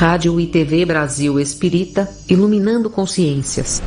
[0.00, 3.82] Rádio e TV Brasil Espírita, iluminando consciências.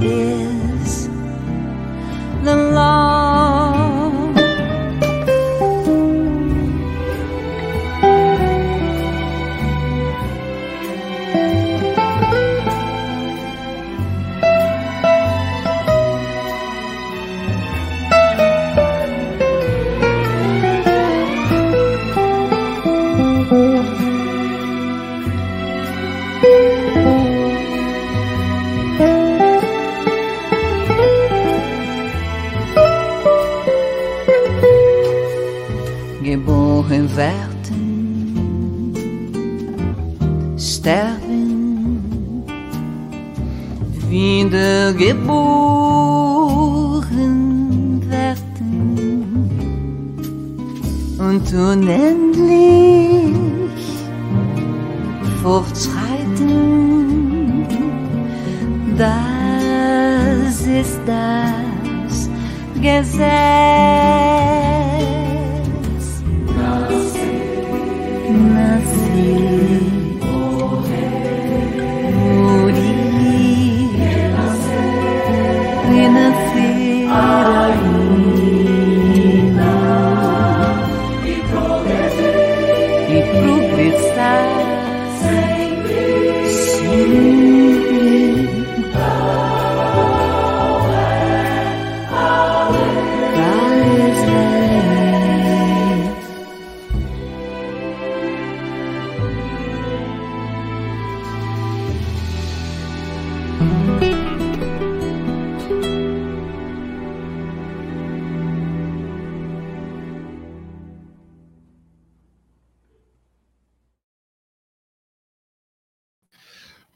[0.00, 0.57] 别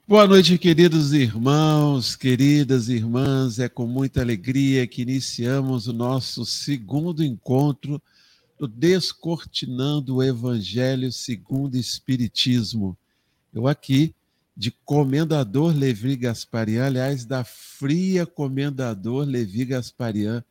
[0.04, 3.60] Boa noite, queridos irmãos, queridas irmãs.
[3.60, 8.02] É com muita alegria que iniciamos o nosso segundo encontro
[8.58, 12.98] do Descortinando o Evangelho segundo o Espiritismo.
[13.54, 14.12] Eu aqui,
[14.56, 20.44] de Comendador Levi Gasparian, aliás, da Fria Comendador Levi Gasparian,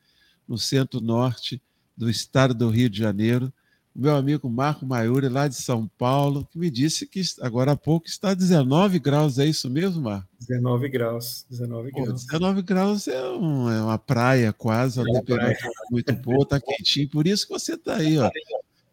[0.48, 1.62] no centro-norte
[1.96, 3.52] do estado do Rio de Janeiro,
[3.94, 8.08] meu amigo Marco Maiuri, lá de São Paulo, que me disse que agora há pouco
[8.08, 10.28] está 19 graus, é isso mesmo, Marco?
[10.40, 12.26] 19 graus, 19 Pô, graus.
[12.26, 15.74] 19 graus é, um, é uma praia quase, é a temperatura praia.
[15.92, 18.30] muito boa, está quentinho, por isso que você está aí, ó.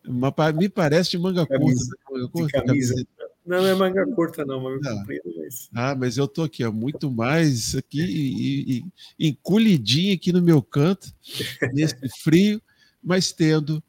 [0.06, 2.12] Uma, me parece de manga camisa, curta.
[2.12, 2.94] Manga curta camisa.
[3.46, 4.94] Não, não é manga curta, não, manga ah.
[4.94, 5.31] comprida.
[5.37, 5.69] Mas...
[5.75, 8.78] Ah, mas eu tô aqui, ó, muito mais aqui e,
[9.19, 11.12] e, encolhidinho aqui no meu canto,
[11.73, 12.61] nesse frio,
[13.02, 13.82] mas tendo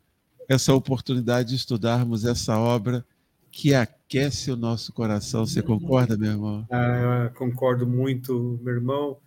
[0.49, 3.05] essa oportunidade de estudarmos essa obra
[3.51, 5.45] que aquece o nosso coração.
[5.45, 6.67] Você concorda, meu irmão?
[6.71, 9.17] Ah, concordo muito, meu irmão.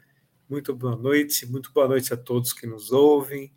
[0.50, 3.52] Muito boa noite, muito boa noite a todos que nos ouvem,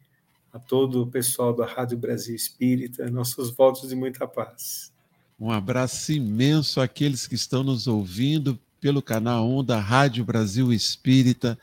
[0.53, 4.93] a todo o pessoal da Rádio Brasil Espírita, nossos votos de muita paz.
[5.39, 11.57] Um abraço imenso àqueles que estão nos ouvindo pelo canal 1 da Rádio Brasil Espírita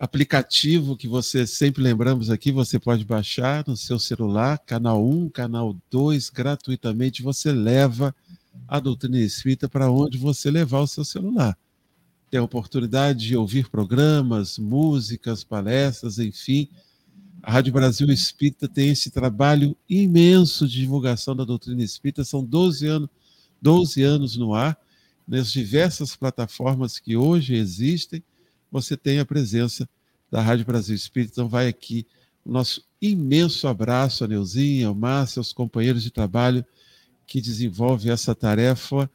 [0.00, 5.76] aplicativo que você sempre lembramos aqui, você pode baixar no seu celular, canal 1, canal
[5.90, 8.16] 2, gratuitamente, você leva
[8.66, 11.54] a doutrina espírita para onde você levar o seu celular.
[12.30, 16.66] Tem a oportunidade de ouvir programas, músicas, palestras, enfim.
[17.42, 22.86] A Rádio Brasil Espírita tem esse trabalho imenso de divulgação da doutrina espírita, são 12
[22.86, 23.08] anos,
[23.60, 24.78] 12 anos no ar,
[25.28, 28.22] nas diversas plataformas que hoje existem,
[28.70, 29.88] você tem a presença
[30.30, 31.32] da Rádio Brasil Espírita.
[31.34, 32.06] Então, vai aqui
[32.44, 36.64] o nosso imenso abraço a Neuzinha, ao Márcio, aos companheiros de trabalho
[37.26, 39.10] que desenvolvem essa tarefa,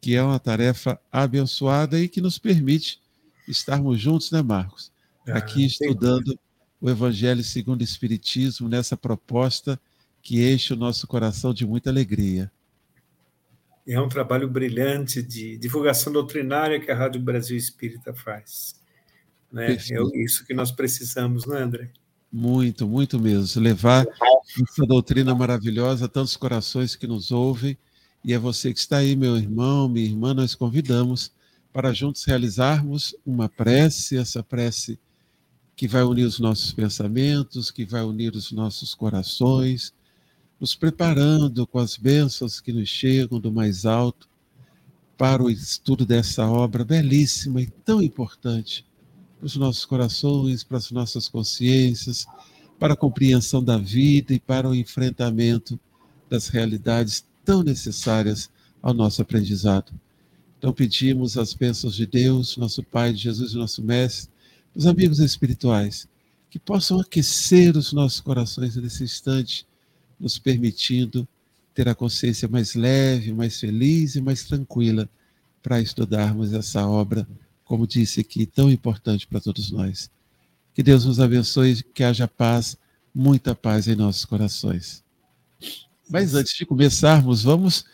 [0.00, 3.00] que é uma tarefa abençoada e que nos permite
[3.46, 4.90] estarmos juntos, né, Marcos?
[5.28, 6.38] Ah, aqui estudando
[6.80, 9.78] o Evangelho segundo o Espiritismo, nessa proposta
[10.20, 12.50] que enche o nosso coração de muita alegria.
[13.86, 18.81] É um trabalho brilhante de divulgação doutrinária que a Rádio Brasil Espírita faz.
[19.52, 19.72] Né?
[19.72, 21.90] É isso que nós precisamos, não é, André?
[22.32, 23.62] Muito, muito mesmo.
[23.62, 27.76] Levar essa doutrina maravilhosa a tantos corações que nos ouvem.
[28.24, 31.30] E é você que está aí, meu irmão, minha irmã, nós convidamos
[31.72, 34.98] para juntos realizarmos uma prece, essa prece
[35.76, 39.92] que vai unir os nossos pensamentos, que vai unir os nossos corações,
[40.60, 44.28] nos preparando com as bênçãos que nos chegam do mais alto
[45.18, 48.84] para o estudo dessa obra belíssima e tão importante
[49.42, 52.26] para os nossos corações, para as nossas consciências,
[52.78, 55.80] para a compreensão da vida e para o enfrentamento
[56.30, 58.48] das realidades tão necessárias
[58.80, 59.92] ao nosso aprendizado.
[60.56, 64.30] Então pedimos as bênçãos de Deus, nosso Pai, de Jesus nosso Mestre,
[64.76, 66.06] os amigos espirituais,
[66.48, 69.66] que possam aquecer os nossos corações nesse instante,
[70.20, 71.26] nos permitindo
[71.74, 75.10] ter a consciência mais leve, mais feliz e mais tranquila
[75.60, 77.26] para estudarmos essa obra
[77.72, 80.10] como disse aqui, tão importante para todos nós.
[80.74, 82.76] Que Deus nos abençoe, que haja paz,
[83.14, 85.02] muita paz em nossos corações.
[86.06, 87.86] Mas antes de começarmos, vamos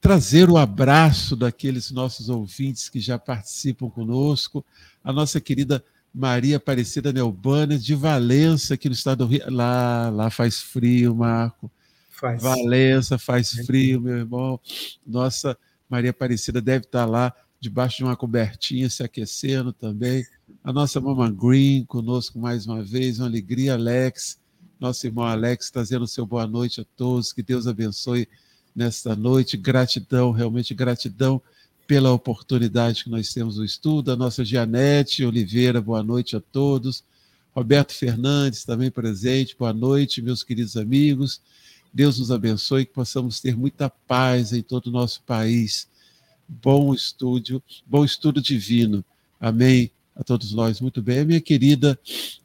[0.00, 4.64] trazer o abraço daqueles nossos ouvintes que já participam conosco,
[5.02, 5.82] a nossa querida
[6.14, 9.42] Maria Aparecida Neubana, de Valença, aqui no estado do Rio.
[9.50, 11.68] Lá, lá faz frio, Marco.
[12.08, 12.40] Faz.
[12.40, 14.60] Valença faz frio, meu irmão.
[15.04, 15.58] Nossa
[15.90, 20.24] Maria Aparecida deve estar lá debaixo de uma cobertinha, se aquecendo também.
[20.62, 24.38] A nossa Mama Green conosco mais uma vez, uma alegria, Alex,
[24.78, 28.28] nosso irmão Alex, trazendo seu boa noite a todos, que Deus abençoe
[28.74, 31.42] nesta noite, gratidão, realmente gratidão
[31.86, 37.02] pela oportunidade que nós temos no estudo, a nossa Gianete Oliveira, boa noite a todos,
[37.52, 41.40] Roberto Fernandes também presente, boa noite, meus queridos amigos,
[41.92, 45.88] Deus nos abençoe, que possamos ter muita paz em todo o nosso país,
[46.48, 49.04] bom estúdio, bom estudo divino.
[49.38, 50.80] Amém a todos nós.
[50.80, 51.24] Muito bem.
[51.24, 51.98] Minha querida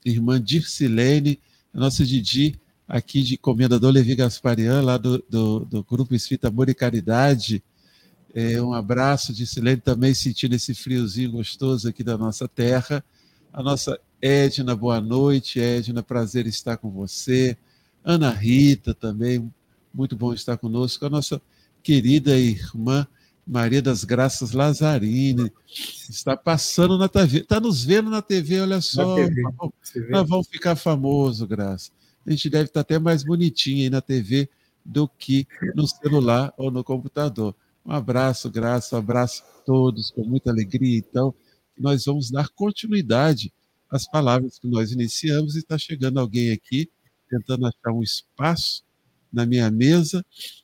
[0.04, 1.40] irmã Dircilene,
[1.74, 6.70] a nossa Didi, aqui de Comendador Levi Gasparian, lá do, do, do Grupo Espírita Amor
[6.70, 7.64] e Caridade.
[8.36, 13.04] É, um abraço, Dircilene, também sentindo esse friozinho gostoso aqui da nossa terra.
[13.52, 15.60] A nossa Edna, boa noite.
[15.60, 17.58] Edna, prazer estar com você.
[18.04, 19.50] Ana Rita também,
[19.94, 21.06] muito bom estar conosco.
[21.06, 21.42] A nossa
[21.82, 23.08] querida irmã
[23.46, 25.52] Maria das Graças Lazarine,
[26.10, 29.16] está passando na TV, está nos vendo na TV, olha só.
[29.16, 29.42] TV,
[30.10, 31.92] nós vamos ficar famoso, Graça.
[32.26, 34.50] A gente deve estar até mais bonitinho aí na TV
[34.86, 35.46] do que
[35.76, 37.54] no celular ou no computador.
[37.86, 40.98] Um abraço, Graça, um abraço a todos, com muita alegria.
[40.98, 41.34] Então,
[41.78, 43.52] nós vamos dar continuidade
[43.90, 46.90] às palavras que nós iniciamos e está chegando alguém aqui
[47.30, 48.84] tentando achar um espaço
[49.32, 50.24] na minha mesa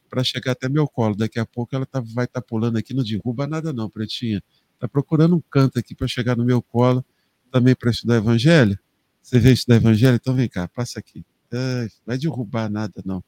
[0.10, 1.16] para chegar até meu colo.
[1.16, 4.44] Daqui a pouco ela tá, vai estar tá pulando aqui, não derruba nada não, pretinha.
[4.74, 7.06] Está procurando um canto aqui para chegar no meu colo,
[7.52, 8.78] também para estudar Evangelho.
[9.22, 10.16] Você veio estudar Evangelho?
[10.16, 11.24] Então vem cá, passa aqui.
[11.52, 13.24] Ai, vai derrubar nada não.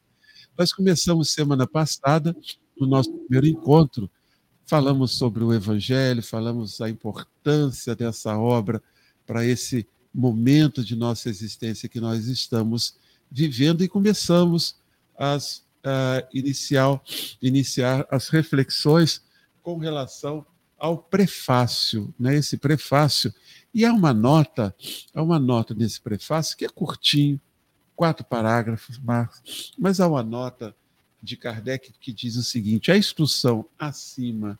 [0.58, 2.36] Nós começamos semana passada,
[2.80, 4.10] no nosso primeiro encontro,
[4.66, 8.82] falamos sobre o Evangelho, falamos a importância dessa obra
[9.26, 12.96] para esse momento de nossa existência que nós estamos
[13.30, 14.76] vivendo e começamos
[15.18, 17.04] as uh, inicial,
[17.42, 19.22] iniciar as reflexões
[19.62, 20.46] com relação
[20.78, 22.36] ao prefácio, né?
[22.36, 23.34] Esse prefácio
[23.74, 24.76] e há uma nota,
[25.14, 27.40] há uma nota nesse prefácio que é curtinho,
[27.96, 30.76] quatro parágrafos, mas, mas há uma nota
[31.24, 34.60] de Kardec que diz o seguinte: a instrução acima,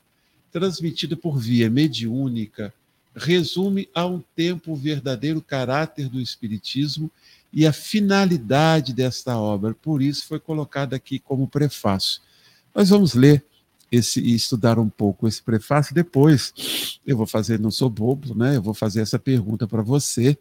[0.50, 2.72] transmitida por via mediúnica,
[3.14, 7.10] resume a um tempo o verdadeiro caráter do Espiritismo
[7.52, 9.74] e a finalidade desta obra.
[9.74, 12.20] Por isso foi colocado aqui como prefácio.
[12.74, 13.44] Nós vamos ler
[13.90, 16.98] esse e estudar um pouco esse prefácio depois.
[17.06, 18.56] Eu vou fazer, não sou bobo, né?
[18.56, 20.38] Eu vou fazer essa pergunta para você.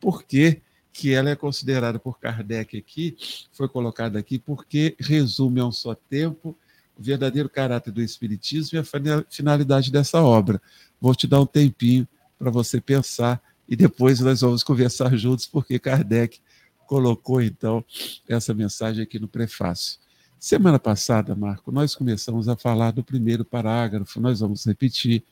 [0.00, 0.60] por que,
[0.92, 3.16] que ela é considerada por Kardec aqui,
[3.52, 6.56] foi colocada aqui, porque resume a um só tempo
[6.96, 10.60] o verdadeiro caráter do Espiritismo e a finalidade dessa obra.
[11.00, 12.06] Vou te dar um tempinho
[12.38, 16.40] para você pensar e depois nós vamos conversar juntos, porque Kardec
[16.92, 17.82] colocou então
[18.28, 19.98] essa mensagem aqui no prefácio.
[20.38, 25.22] Semana passada, Marco, nós começamos a falar do primeiro parágrafo, nós vamos repetir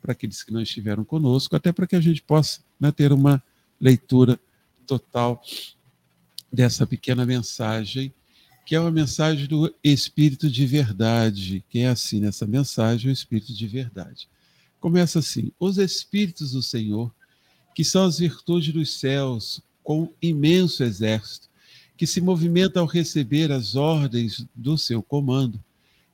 [0.00, 3.42] para aqueles que não estiveram conosco, até para que a gente possa né, ter uma
[3.78, 4.40] leitura
[4.86, 5.42] total
[6.50, 8.14] dessa pequena mensagem,
[8.64, 13.52] que é uma mensagem do Espírito de Verdade, que é assim nessa mensagem, o Espírito
[13.52, 14.26] de Verdade.
[14.80, 17.14] Começa assim: Os Espíritos do Senhor,
[17.74, 21.48] que são as virtudes dos céus, com imenso exército,
[21.96, 25.60] que se movimenta ao receber as ordens do seu comando,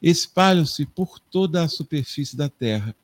[0.00, 2.96] espalham-se por toda a superfície da terra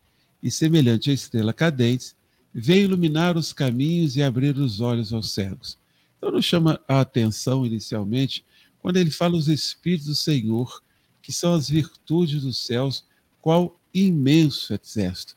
[0.43, 2.15] e, semelhante à estrela cadente,
[2.55, 5.77] vem iluminar os caminhos e abrir os olhos aos cegos.
[6.17, 8.43] Então, nos chama a atenção inicialmente
[8.81, 10.83] quando ele fala os Espíritos do Senhor,
[11.21, 13.05] que são as virtudes dos céus,
[13.43, 15.37] qual imenso exército.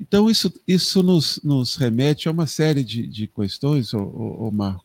[0.00, 4.50] Então, isso, isso nos, nos remete a uma série de, de questões, ô, ô, ô
[4.50, 4.84] Marco.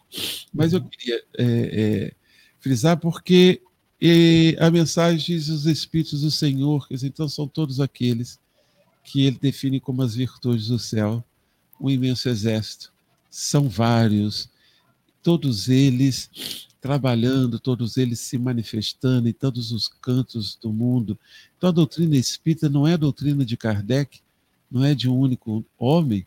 [0.54, 2.14] Mas eu queria é, é,
[2.60, 3.62] frisar porque
[4.02, 8.40] e, a mensagem diz os Espíritos do Senhor, então são todos aqueles
[9.04, 11.24] que ele define como as virtudes do céu,
[11.82, 12.94] um imenso exército.
[13.30, 14.50] São vários,
[15.22, 16.30] todos eles
[16.80, 21.20] trabalhando, todos eles se manifestando em todos os cantos do mundo.
[21.58, 24.22] Então, a doutrina espírita não é a doutrina de Kardec,
[24.72, 26.26] não é de um único homem.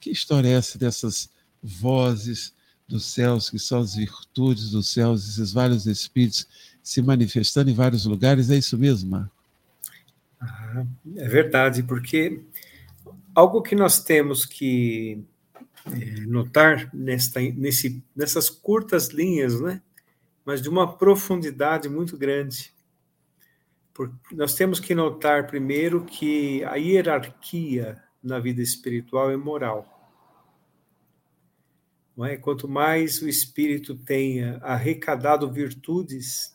[0.00, 1.30] Que história é essa dessas
[1.62, 2.54] vozes
[2.86, 6.46] dos céus, que são as virtudes dos céus, esses vários espíritos
[6.82, 8.50] se manifestando em vários lugares?
[8.50, 9.32] É isso mesmo, Marco?
[10.40, 10.84] Ah,
[11.16, 12.42] é verdade, porque
[13.34, 15.24] algo que nós temos que
[15.86, 19.80] é, notar nesta, nesse, nessas curtas linhas, né?
[20.44, 22.73] mas de uma profundidade muito grande.
[24.32, 29.90] Nós temos que notar primeiro que a hierarquia na vida espiritual é moral.
[32.16, 32.36] Não é?
[32.36, 36.54] Quanto mais o espírito tenha arrecadado virtudes,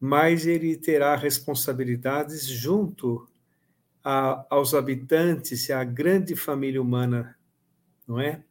[0.00, 3.28] mais ele terá responsabilidades junto
[4.02, 7.36] a, aos habitantes e à grande família humana,
[8.06, 8.44] não é?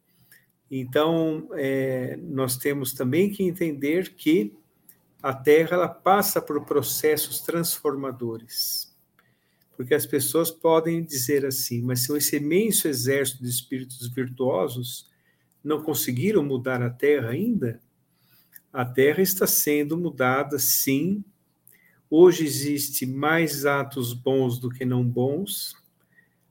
[0.70, 4.57] Então, é, nós temos também que entender que
[5.22, 8.96] a Terra ela passa por processos transformadores.
[9.76, 15.08] Porque as pessoas podem dizer assim, mas se esse imenso exército de espíritos virtuosos
[15.62, 17.80] não conseguiram mudar a Terra ainda,
[18.72, 21.24] a Terra está sendo mudada sim.
[22.10, 25.74] Hoje existe mais atos bons do que não bons.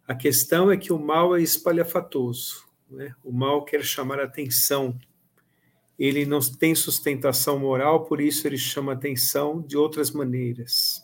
[0.07, 2.65] A questão é que o mal é espalhafatoso.
[2.89, 3.13] Né?
[3.23, 4.97] O mal quer chamar atenção.
[5.97, 11.03] Ele não tem sustentação moral, por isso ele chama atenção de outras maneiras.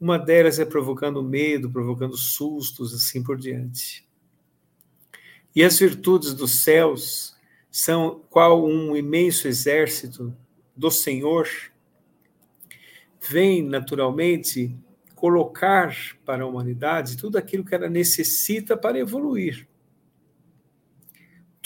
[0.00, 4.06] Uma delas é provocando medo, provocando sustos, assim por diante.
[5.54, 7.36] E as virtudes dos céus
[7.70, 10.34] são qual um imenso exército
[10.74, 11.48] do Senhor
[13.28, 14.74] vem naturalmente
[15.14, 19.66] colocar para a humanidade tudo aquilo que ela necessita para evoluir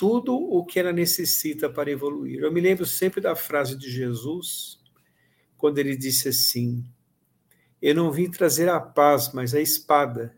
[0.02, 2.40] tudo o que ela necessita para evoluir.
[2.40, 4.82] Eu me lembro sempre da frase de Jesus,
[5.56, 6.84] quando ele disse assim:
[7.80, 10.34] Eu não vim trazer a paz, mas a espada.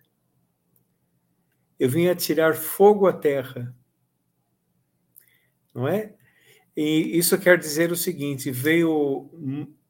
[1.81, 3.75] Eu vim atirar fogo à terra.
[5.75, 6.15] Não é?
[6.77, 9.31] E isso quer dizer o seguinte: veio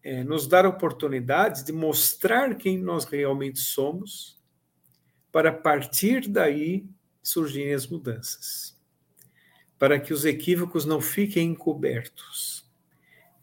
[0.05, 4.41] é, nos dar oportunidades de mostrar quem nós realmente somos,
[5.33, 6.89] para partir daí
[7.21, 8.74] surgirem as mudanças
[9.85, 12.65] para que os equívocos não fiquem encobertos.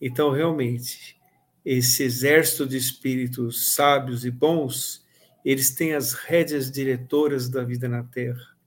[0.01, 1.15] Então, realmente,
[1.63, 5.05] esse exército de espíritos sábios e bons,
[5.45, 8.57] eles têm as rédeas diretoras da vida na Terra.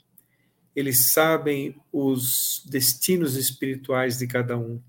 [0.73, 4.81] Eles sabem os destinos espirituais de cada um.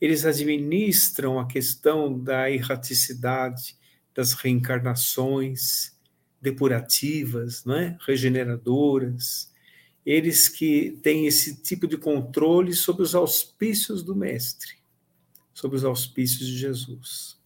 [0.00, 3.76] Eles administram a questão da erraticidade,
[4.12, 5.96] das reencarnações
[6.42, 7.96] depurativas, não é?
[8.04, 9.49] regeneradoras,
[10.10, 14.72] eles que têm esse tipo de controle sobre os auspícios do Mestre,
[15.54, 17.36] sobre os auspícios de Jesus.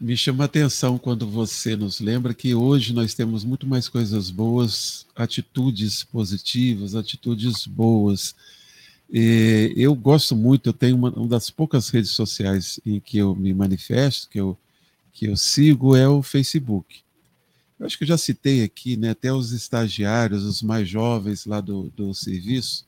[0.00, 4.30] Me chama a atenção quando você nos lembra que hoje nós temos muito mais coisas
[4.30, 8.34] boas, atitudes positivas, atitudes boas.
[9.08, 13.36] E eu gosto muito, eu tenho uma, uma das poucas redes sociais em que eu
[13.36, 14.58] me manifesto, que eu,
[15.12, 17.00] que eu sigo, é o Facebook.
[17.78, 21.60] Eu acho que eu já citei aqui, né, até os estagiários, os mais jovens lá
[21.60, 22.84] do, do serviço,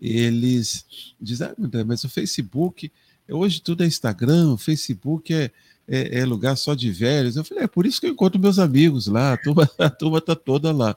[0.00, 0.86] eles
[1.20, 2.90] dizem, ah, André, mas o Facebook,
[3.28, 5.50] hoje tudo é Instagram, o Facebook é,
[5.86, 7.36] é, é, lugar só de velhos.
[7.36, 10.20] Eu falei, é por isso que eu encontro meus amigos lá, a turma está turma
[10.20, 10.96] tá toda lá.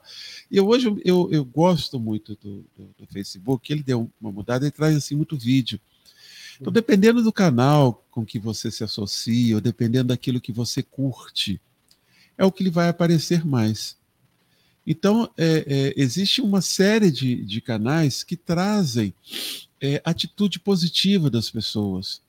[0.50, 4.70] E hoje eu, eu gosto muito do, do, do Facebook, ele deu uma mudada, ele
[4.70, 5.78] traz assim muito vídeo.
[6.60, 11.60] Então, dependendo do canal com que você se associa, ou dependendo daquilo que você curte,
[12.36, 13.96] é o que lhe vai aparecer mais.
[14.86, 19.14] Então, é, é, existe uma série de, de canais que trazem
[19.80, 22.22] é, atitude positiva das pessoas,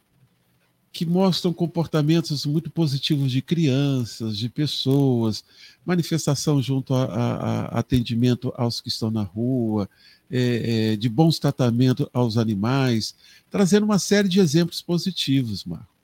[0.91, 5.43] que mostram comportamentos muito positivos de crianças, de pessoas,
[5.85, 9.89] manifestação junto a, a, a atendimento aos que estão na rua,
[10.31, 13.15] é, é, de bons tratamentos aos animais,
[13.49, 15.94] trazendo uma série de exemplos positivos, Marco.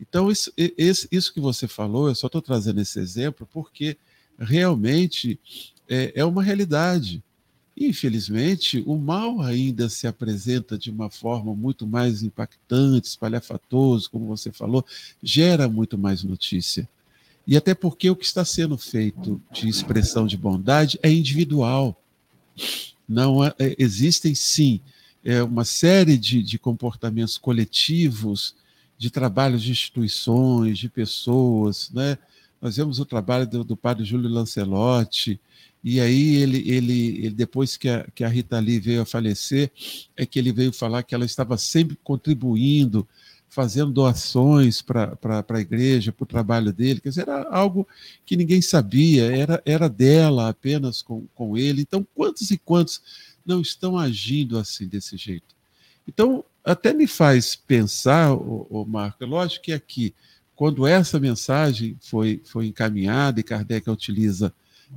[0.00, 3.96] Então, isso, isso que você falou, eu só estou trazendo esse exemplo porque
[4.38, 5.38] realmente
[5.88, 7.22] é, é uma realidade.
[7.76, 14.50] Infelizmente, o mal ainda se apresenta de uma forma muito mais impactante, espalhafatoso, como você
[14.50, 14.84] falou,
[15.22, 16.88] gera muito mais notícia.
[17.46, 22.00] E até porque o que está sendo feito de expressão de bondade é individual.
[23.08, 24.80] Não é existem sim
[25.24, 28.54] é, uma série de, de comportamentos coletivos,
[29.00, 32.18] de trabalhos de instituições, de pessoas, né?
[32.60, 35.40] Nós vemos o trabalho do, do padre Júlio Lancelotti,
[35.82, 39.72] e aí ele, ele, ele depois que a, que a Rita Lee veio a falecer,
[40.14, 43.08] é que ele veio falar que ela estava sempre contribuindo,
[43.48, 45.16] fazendo doações para
[45.48, 47.00] a igreja, para o trabalho dele.
[47.00, 47.88] Quer dizer, era algo
[48.26, 51.80] que ninguém sabia, era, era dela apenas com, com ele.
[51.80, 53.00] Então, quantos e quantos
[53.46, 55.56] não estão agindo assim, desse jeito?
[56.06, 60.14] Então, até me faz pensar, o, o Marco, lógico que aqui,
[60.54, 64.52] quando essa mensagem foi, foi encaminhada e Kardec utiliza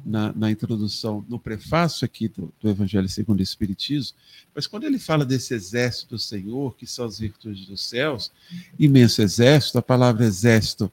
[0.05, 4.17] na, na introdução, no prefácio aqui do, do, Evangelho segundo o Espiritismo,
[4.53, 8.31] mas quando ele fala desse exército do Senhor, que são as virtudes dos céus,
[8.77, 10.91] imenso exército, a palavra exército,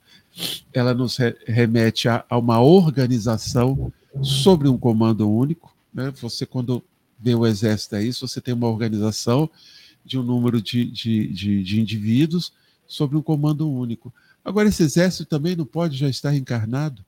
[0.72, 5.74] ela nos re, remete a, a, uma organização sobre um comando único.
[5.92, 6.12] Né?
[6.20, 6.85] Você, quando
[7.18, 9.50] vê o exército isso, você tem uma organização
[10.04, 12.52] de um número de, de, de, de indivíduos
[12.86, 14.12] sobre um comando único.
[14.44, 17.04] Agora, esse exército também não pode já estar encarnado?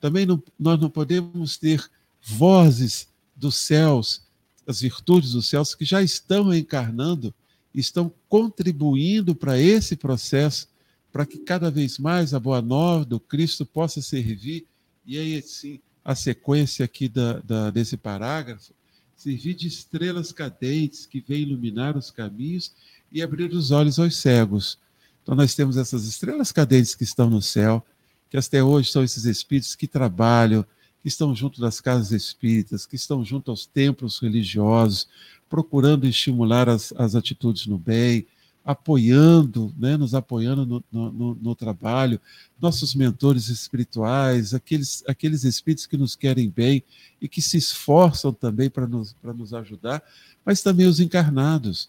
[0.00, 1.84] Também não, nós não podemos ter
[2.22, 4.22] vozes dos céus,
[4.66, 7.34] as virtudes dos céus que já estão encarnando,
[7.74, 10.68] estão contribuindo para esse processo,
[11.12, 14.66] para que cada vez mais a boa nova do Cristo possa servir.
[15.04, 18.72] E aí, sim, a sequência aqui da, da, desse parágrafo,
[19.16, 22.72] servir de estrelas cadentes que vêm iluminar os caminhos
[23.10, 24.78] e abrir os olhos aos cegos.
[25.22, 27.84] Então, nós temos essas estrelas cadentes que estão no céu,
[28.30, 30.64] que até hoje são esses espíritos que trabalham,
[31.02, 35.08] que estão junto das casas espíritas, que estão junto aos templos religiosos,
[35.48, 38.26] procurando estimular as, as atitudes no bem,
[38.66, 42.20] apoiando, né, nos apoiando no, no, no, trabalho,
[42.60, 46.82] nossos mentores espirituais, aqueles, aqueles espíritos que nos querem bem
[47.22, 50.02] e que se esforçam também para nos, nos ajudar,
[50.44, 51.88] mas também os encarnados,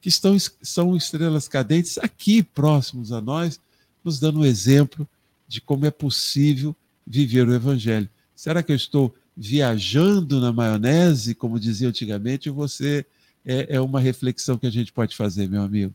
[0.00, 3.60] que estão, são estrelas cadentes aqui próximos a nós,
[4.02, 5.08] nos dando um exemplo
[5.46, 6.74] de como é possível
[7.06, 8.10] viver o Evangelho.
[8.34, 13.06] Será que eu estou viajando na maionese, como dizia antigamente, ou você
[13.44, 15.94] é, é uma reflexão que a gente pode fazer, meu amigo?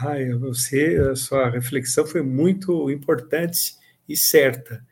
[0.00, 3.76] Ai, você, a sua reflexão foi muito importante
[4.08, 4.84] e certa,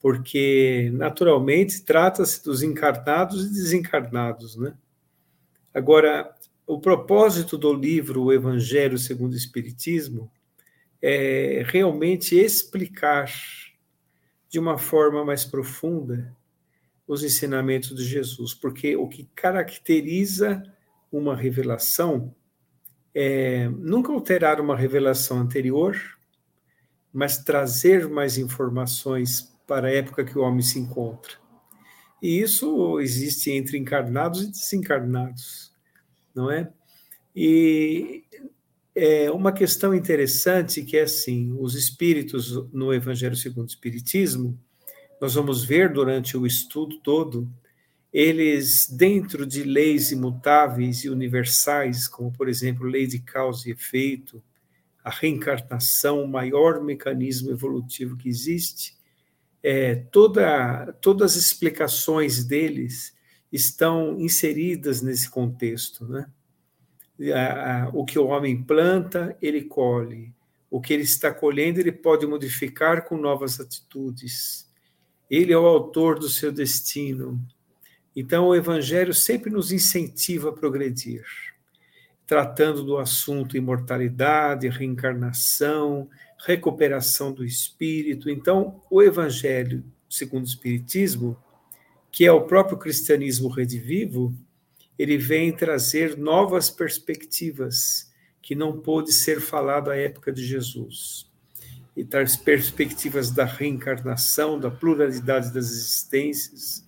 [0.00, 4.74] porque naturalmente trata-se dos encarnados e desencarnados, né?
[5.74, 6.34] Agora,
[6.66, 10.30] o propósito do livro O Evangelho segundo o Espiritismo
[11.02, 13.30] é, realmente explicar
[14.48, 16.34] de uma forma mais profunda
[17.06, 20.62] os ensinamentos de Jesus, porque o que caracteriza
[21.12, 22.34] uma revelação
[23.14, 25.96] é nunca alterar uma revelação anterior,
[27.12, 31.34] mas trazer mais informações para a época que o homem se encontra.
[32.22, 35.72] E isso existe entre encarnados e desencarnados,
[36.34, 36.70] não é?
[37.34, 38.24] E
[38.94, 44.58] é uma questão interessante que é assim, os espíritos no Evangelho segundo o Espiritismo,
[45.20, 47.48] nós vamos ver durante o estudo todo,
[48.12, 54.42] eles dentro de leis imutáveis e universais, como por exemplo, lei de causa e efeito,
[55.02, 58.98] a reencarnação, o maior mecanismo evolutivo que existe,
[59.62, 63.14] é, toda, todas as explicações deles
[63.52, 66.26] estão inseridas nesse contexto, né?
[67.92, 70.32] o que o homem planta, ele colhe.
[70.70, 74.70] O que ele está colhendo, ele pode modificar com novas atitudes.
[75.28, 77.44] Ele é o autor do seu destino.
[78.20, 81.24] Então, o Evangelho sempre nos incentiva a progredir.
[82.26, 86.08] tratando do assunto imortalidade, reencarnação,
[86.46, 88.30] recuperação do espírito.
[88.30, 91.36] Então, o Evangelho segundo o Espiritismo,
[92.10, 94.34] que é o próprio cristianismo redivivo,
[94.98, 98.10] ele vem trazer novas perspectivas
[98.42, 101.30] que não pôde ser falado à época de Jesus.
[101.96, 106.84] E traz perspectivas da reencarnação, da pluralidade das existências,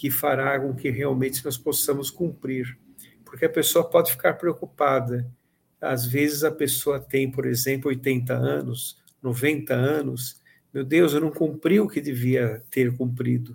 [0.00, 2.78] que fará com que realmente nós possamos cumprir.
[3.22, 5.30] Porque a pessoa pode ficar preocupada.
[5.78, 10.40] Às vezes a pessoa tem, por exemplo, 80 anos, 90 anos.
[10.72, 13.54] Meu Deus, eu não cumpri o que devia ter cumprido.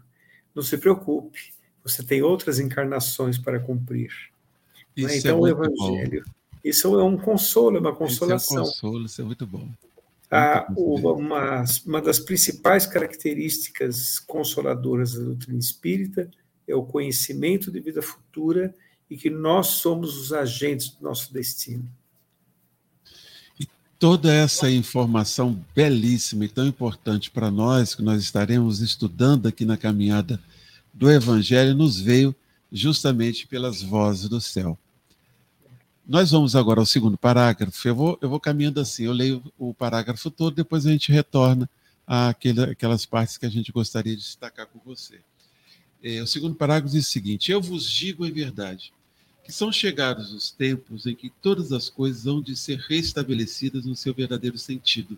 [0.54, 1.52] Não se preocupe,
[1.84, 4.12] você tem outras encarnações para cumprir.
[4.96, 5.08] Né?
[5.08, 6.24] Isso então, é o Evangelho.
[6.28, 6.32] Bom.
[6.64, 8.38] Isso é um consolo, é uma consolação.
[8.38, 9.68] Isso é um consolo, isso é muito bom.
[10.30, 16.30] Ah, uma, uma das principais características consoladoras da doutrina espírita
[16.68, 18.74] é o conhecimento de vida futura
[19.10, 21.88] e que nós somos os agentes do nosso destino.
[23.60, 23.68] E
[24.00, 29.78] toda essa informação belíssima e tão importante para nós, que nós estaremos estudando aqui na
[29.78, 30.40] caminhada
[30.94, 32.36] do Evangelho, nos veio
[32.72, 34.78] justamente pelas vozes do céu.
[36.08, 37.88] Nós vamos agora ao segundo parágrafo.
[37.88, 41.68] Eu vou, eu vou caminhando assim, eu leio o parágrafo todo, depois a gente retorna
[42.06, 45.20] àquele, àquelas partes que a gente gostaria de destacar com você.
[46.04, 48.94] É, o segundo parágrafo diz o seguinte: Eu vos digo em verdade
[49.44, 53.96] que são chegados os tempos em que todas as coisas hão de ser restabelecidas no
[53.96, 55.18] seu verdadeiro sentido,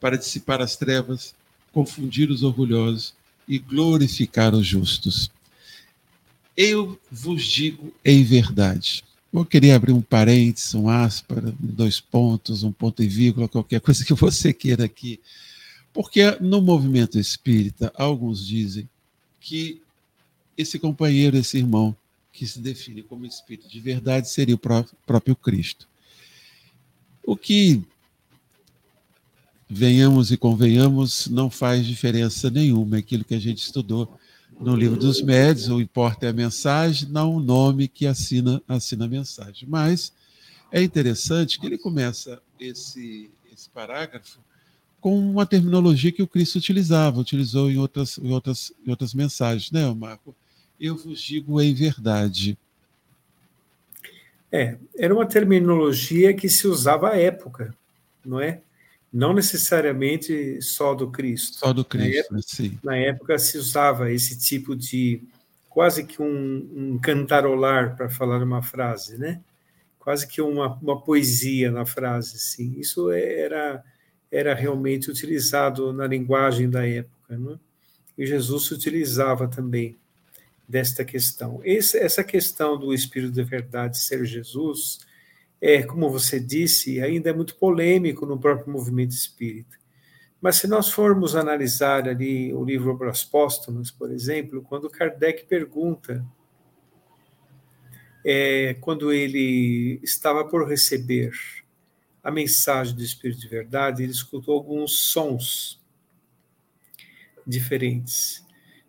[0.00, 1.34] para dissipar as trevas,
[1.72, 3.14] confundir os orgulhosos
[3.48, 5.30] e glorificar os justos.
[6.56, 9.04] Eu vos digo em verdade
[9.40, 14.04] eu queria abrir um parênteses, um aspas, dois pontos, um ponto e vírgula, qualquer coisa
[14.04, 15.20] que você queira aqui.
[15.92, 18.88] Porque no movimento espírita, alguns dizem
[19.40, 19.80] que
[20.56, 21.96] esse companheiro, esse irmão,
[22.32, 25.88] que se define como espírito de verdade, seria o próprio Cristo.
[27.22, 27.82] O que,
[29.68, 34.16] venhamos e convenhamos, não faz diferença nenhuma, é aquilo que a gente estudou
[34.60, 39.04] no livro dos médios, o importa é a mensagem, não o nome que assina, assina
[39.04, 39.68] a mensagem.
[39.68, 40.12] Mas
[40.70, 44.40] é interessante que ele começa esse, esse parágrafo
[45.00, 49.70] com uma terminologia que o Cristo utilizava, utilizou em outras, em outras, em outras mensagens,
[49.70, 50.34] né, Marco?
[50.80, 52.56] Eu vos digo em verdade.
[54.50, 57.74] É, era uma terminologia que se usava à época,
[58.24, 58.62] não é?
[59.14, 61.58] Não necessariamente só do Cristo.
[61.58, 62.78] Só do Cristo, na época, sim.
[62.82, 65.22] Na época se usava esse tipo de
[65.70, 69.40] quase que um, um cantarolar para falar uma frase, né?
[70.00, 72.74] Quase que uma, uma poesia na frase, sim.
[72.76, 73.84] Isso era
[74.32, 77.56] era realmente utilizado na linguagem da época, né?
[78.18, 79.96] E Jesus se utilizava também
[80.68, 81.60] desta questão.
[81.62, 84.98] Esse, essa questão do Espírito de Verdade ser Jesus
[85.66, 89.78] é, como você disse, ainda é muito polêmico no próprio movimento espírita.
[90.38, 96.22] Mas se nós formos analisar ali o livro Obras Póstumas, por exemplo, quando Kardec pergunta,
[98.22, 101.32] é, quando ele estava por receber
[102.22, 105.82] a mensagem do Espírito de Verdade, ele escutou alguns sons
[107.46, 108.44] diferentes.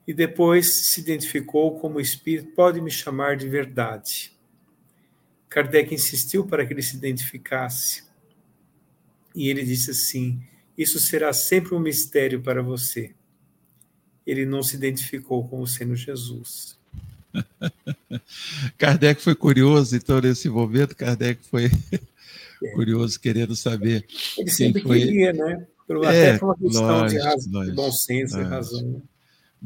[0.05, 4.34] E depois se identificou como Espírito, pode me chamar de verdade.
[5.55, 8.03] Kardec insistiu para que ele se identificasse.
[9.33, 10.41] E ele disse assim:
[10.77, 13.15] Isso será sempre um mistério para você.
[14.27, 16.77] Ele não se identificou como sendo Jesus.
[18.77, 21.71] Kardec foi curioso, então, nesse momento, Kardec foi
[22.61, 22.71] é.
[22.71, 24.05] curioso, querendo saber.
[24.37, 24.99] Ele sempre foi...
[24.99, 25.65] queria, né?
[26.03, 28.53] Até é, por uma questão lógico, de, razão, de bom senso lógico.
[28.53, 29.01] e razão.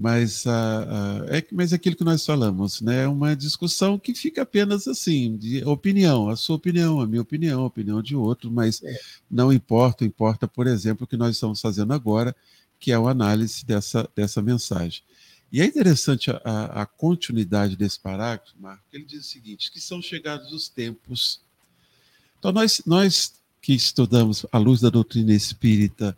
[0.02, 3.04] Mas, uh, uh, é, mas é aquilo que nós falamos, né?
[3.04, 7.64] É uma discussão que fica apenas assim, de opinião, a sua opinião, a minha opinião,
[7.64, 8.98] a opinião de outro, mas é.
[9.30, 12.34] não importa, importa, por exemplo, o que nós estamos fazendo agora,
[12.80, 15.04] que é a análise dessa, dessa mensagem.
[15.52, 19.82] E é interessante a, a, a continuidade desse parágrafo, Marco, ele diz o seguinte, que
[19.82, 21.42] são chegados os tempos.
[22.40, 26.18] Então, nós, nós que estudamos à luz da doutrina espírita,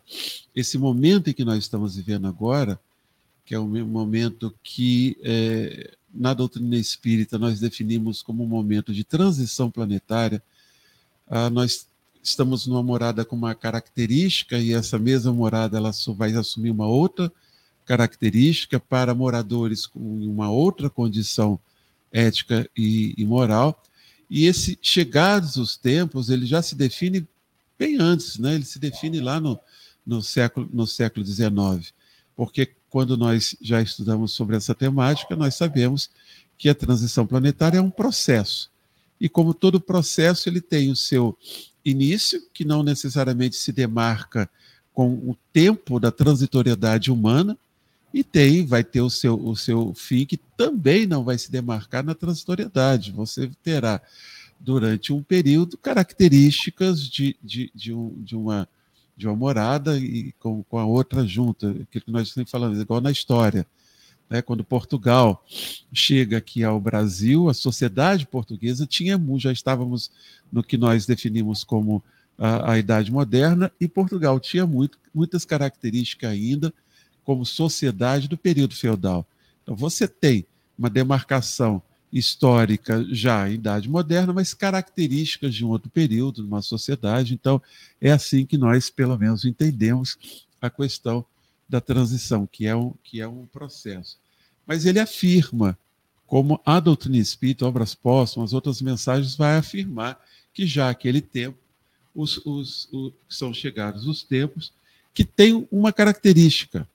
[0.54, 2.78] esse momento em que nós estamos vivendo agora,
[3.44, 9.04] que é um momento que, é, na doutrina espírita, nós definimos como um momento de
[9.04, 10.42] transição planetária.
[11.28, 11.86] Ah, nós
[12.22, 17.32] estamos numa morada com uma característica, e essa mesma morada ela vai assumir uma outra
[17.84, 21.58] característica para moradores com uma outra condição
[22.12, 23.82] ética e, e moral.
[24.30, 27.26] E esse chegados os tempos, ele já se define
[27.78, 28.54] bem antes, né?
[28.54, 29.58] ele se define lá no,
[30.06, 31.92] no século no século XIX,
[32.36, 36.10] porque quando nós já estudamos sobre essa temática, nós sabemos
[36.58, 38.70] que a transição planetária é um processo
[39.18, 41.34] E como todo processo, ele tem o seu
[41.82, 44.46] início, que não necessariamente se demarca
[44.92, 47.56] com o tempo da transitoriedade humana,
[48.12, 52.04] e tem, vai ter o seu, o seu fim, que também não vai se demarcar
[52.04, 53.10] na transitoriedade.
[53.12, 54.02] Você terá,
[54.60, 58.68] durante um período, características de, de, de, um, de uma,
[59.16, 63.00] de uma morada e com, com a outra junta, aquilo que nós sempre falamos, igual
[63.00, 63.66] na história.
[64.28, 64.40] Né?
[64.40, 65.44] Quando Portugal
[65.92, 70.10] chega aqui ao Brasil, a sociedade portuguesa tinha, já estávamos
[70.50, 72.02] no que nós definimos como
[72.38, 76.72] a, a Idade Moderna, e Portugal tinha muito, muitas características ainda
[77.24, 79.26] como sociedade do período feudal.
[79.62, 80.46] Então, você tem
[80.76, 86.60] uma demarcação histórica já em Idade Moderna, mas características de um outro período, de uma
[86.60, 87.32] sociedade.
[87.32, 87.60] Então,
[88.00, 90.18] é assim que nós, pelo menos, entendemos
[90.60, 91.24] a questão
[91.68, 94.18] da transição, que é um, que é um processo.
[94.66, 95.76] Mas ele afirma,
[96.26, 100.20] como a doutrina espírita, obras póstumas, outras mensagens, vai afirmar
[100.52, 101.58] que já aquele tempo,
[102.14, 104.70] os, os, os, são chegados os tempos
[105.14, 106.86] que tem uma característica.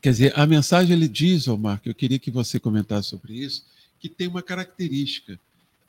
[0.00, 3.64] Quer dizer, a mensagem ele diz, Omar, que eu queria que você comentasse sobre isso,
[3.98, 5.38] que tem uma característica.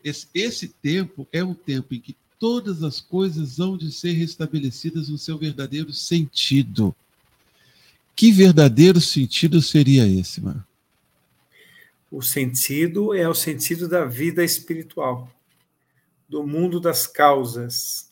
[0.04, 5.10] Esse, esse tempo é um tempo em que todas as coisas hão de ser restabelecidas
[5.10, 6.96] no seu verdadeiro sentido.
[8.16, 10.68] Que verdadeiro sentido seria esse, Mar?
[12.10, 15.32] O sentido é o sentido da vida espiritual,
[16.28, 18.12] do mundo das causas.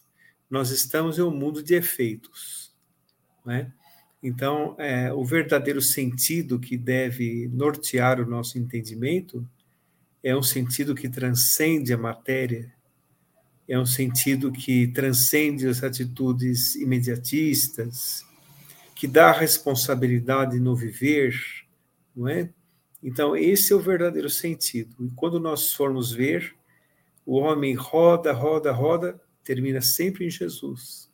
[0.49, 2.71] Nós estamos em um mundo de efeitos.
[3.43, 3.71] Né?
[4.22, 9.48] Então, é, o verdadeiro sentido que deve nortear o nosso entendimento
[10.22, 12.74] é um sentido que transcende a matéria,
[13.68, 18.26] é um sentido que transcende as atitudes imediatistas,
[18.94, 21.34] que dá responsabilidade no viver,
[22.14, 22.50] não é?
[23.02, 24.94] Então, esse é o verdadeiro sentido.
[25.06, 26.54] E quando nós formos ver,
[27.26, 31.10] o homem roda, roda, roda, termina sempre em Jesus.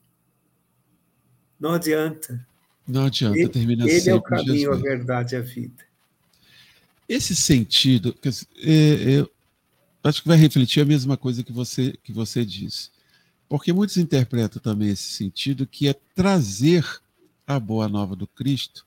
[1.59, 2.45] Não adianta.
[2.87, 5.83] Não adianta, ele, termina Ele é o caminho, a verdade, a vida.
[7.09, 8.15] Esse sentido,
[8.57, 9.27] é, é,
[10.03, 12.89] acho que vai refletir a mesma coisa que você, que você disse.
[13.47, 16.85] Porque muitos interpretam também esse sentido, que é trazer
[17.45, 18.85] a boa nova do Cristo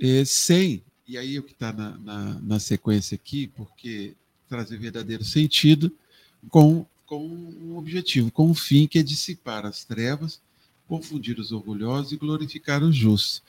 [0.00, 4.14] é, sem, e aí é o que está na, na, na, sequência aqui, porque
[4.48, 5.90] trazer verdadeiro sentido
[6.50, 10.40] com, com um objetivo, com um fim que é dissipar as trevas
[10.86, 13.42] confundir os orgulhosos e glorificar os justos.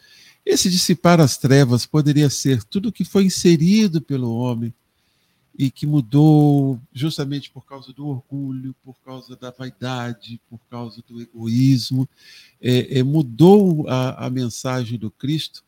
[0.45, 4.73] Esse dissipar as trevas poderia ser tudo que foi inserido pelo homem
[5.58, 11.19] e que mudou justamente por causa do orgulho, por causa da vaidade, por causa do
[11.19, 12.08] egoísmo,
[12.62, 15.63] é, é, mudou a, a, mensagem do Cristo.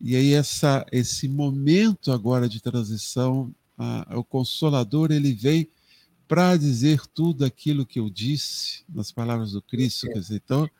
[0.00, 5.68] E aí essa, esse momento agora de transição, a, o Consolador ele vem
[6.28, 10.06] para dizer tudo aquilo que eu disse nas palavras do Cristo.
[10.06, 10.70] Quer dizer, então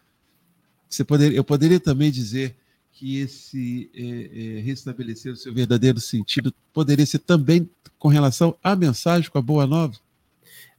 [0.89, 2.55] você poderia, eu poderia também dizer
[2.95, 7.69] que esse é, é, restabelecer o seu verdadeiro sentido poderia ser também
[7.99, 9.95] com relação à mensagem, com a boa nova?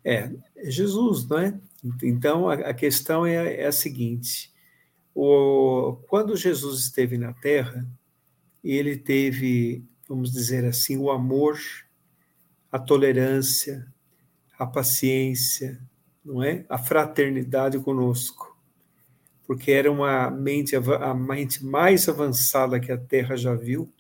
[0.04, 0.32] É,
[0.64, 1.60] Jesus, não é?
[2.02, 4.52] Então, a, a questão é, é, a seguinte:
[5.14, 7.86] o, quando Jesus esteve na Terra,
[8.64, 11.60] ele teve, vamos dizer assim, o amor,
[12.72, 13.86] a tolerância,
[14.58, 15.80] a paciência,
[16.24, 16.66] não é?
[16.70, 18.55] A fraternidade conosco
[19.46, 23.92] porque era uma mente, a mente mais avançada que a Terra já viu,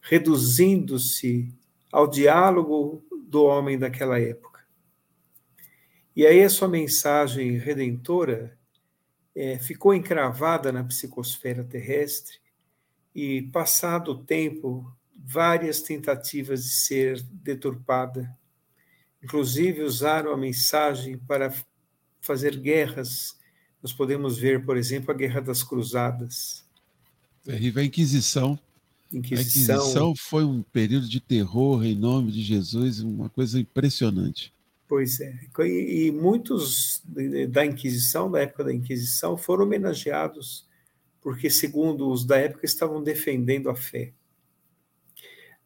[0.00, 1.52] reduzindo-se
[1.90, 4.64] ao diálogo do homem daquela época.
[6.14, 8.56] E aí a sua mensagem redentora
[9.34, 12.38] é, ficou encravada na psicosfera terrestre
[13.14, 18.34] e, passado o tempo, várias tentativas de ser deturpada.
[19.22, 21.52] Inclusive usaram a mensagem para
[22.20, 23.35] fazer guerras
[23.86, 26.64] nós podemos ver, por exemplo, a Guerra das Cruzadas.
[27.44, 28.58] Terrível a Inquisição.
[29.12, 29.76] Inquisição.
[29.76, 34.52] A Inquisição foi um período de terror em nome de Jesus, uma coisa impressionante.
[34.88, 35.38] Pois é.
[35.60, 37.00] E, muitos
[37.48, 40.66] da Inquisição, da época da Inquisição, foram homenageados,
[41.20, 44.12] porque, segundo os da época, estavam defendendo a fé.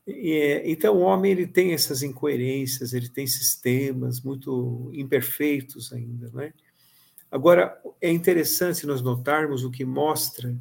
[0.06, 6.42] E, então, o homem ele tem essas incoerências, ele tem sistemas muito imperfeitos ainda, não
[6.42, 6.52] é?
[7.30, 10.54] Agora, é interessante nós notarmos o que mostra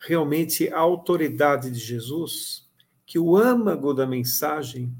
[0.00, 2.66] realmente a autoridade de Jesus,
[3.06, 4.92] que o âmago da mensagem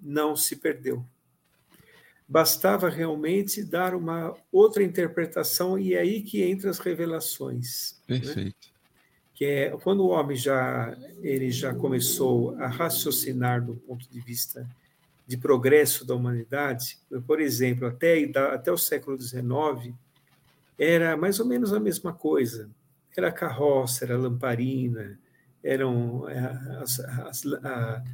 [0.00, 1.04] não se perdeu.
[2.28, 8.00] Bastava realmente dar uma outra interpretação, e é aí que entra as revelações.
[8.08, 8.20] Né?
[8.20, 8.68] Perfeito.
[8.68, 8.76] Né?
[9.34, 14.66] Que é quando o homem já ele já começou a raciocinar do ponto de vista
[15.26, 19.92] de progresso da humanidade, por exemplo, até, até o século XIX,
[20.78, 22.70] era mais ou menos a mesma coisa.
[23.16, 25.18] Era carroça, era lamparina,
[25.62, 26.38] eram é,
[26.80, 28.04] as, as, a,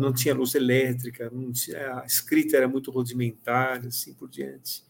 [0.00, 4.82] não tinha luz elétrica, tinha, a escrita era muito rudimentar, assim por diante.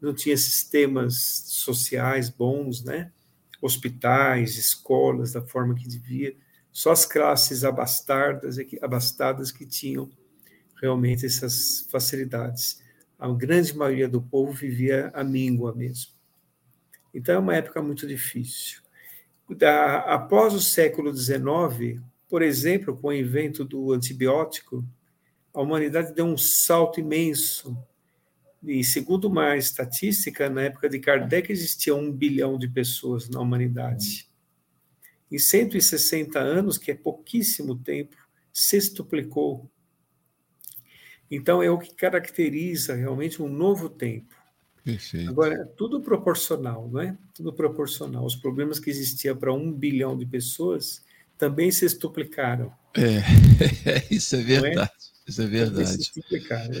[0.00, 3.12] Não tinha sistemas sociais bons, né?
[3.60, 6.34] Hospitais, escolas da forma que devia.
[6.72, 10.08] Só as classes abastadas, abastadas que tinham
[10.80, 12.80] realmente essas facilidades.
[13.18, 16.17] A grande maioria do povo vivia a míngua mesmo.
[17.18, 18.80] Então é uma época muito difícil.
[19.50, 24.84] Da, após o século XIX, por exemplo, com o invento do antibiótico,
[25.52, 27.76] a humanidade deu um salto imenso.
[28.62, 34.30] E segundo uma estatística, na época de Kardec existia um bilhão de pessoas na humanidade.
[35.30, 38.16] Em 160 anos, que é pouquíssimo tempo,
[38.52, 39.68] sextuplicou
[41.30, 44.34] então, é o que caracteriza realmente um novo tempo.
[44.88, 45.28] Perfeito.
[45.28, 47.14] Agora, tudo proporcional, não é?
[47.34, 48.24] Tudo proporcional.
[48.24, 51.04] Os problemas que existiam para um bilhão de pessoas
[51.36, 52.72] também se extuplicaram.
[52.96, 53.22] É,
[54.10, 54.42] isso é, é?
[54.42, 54.90] verdade.
[54.90, 55.30] É?
[55.30, 56.10] Isso é verdade.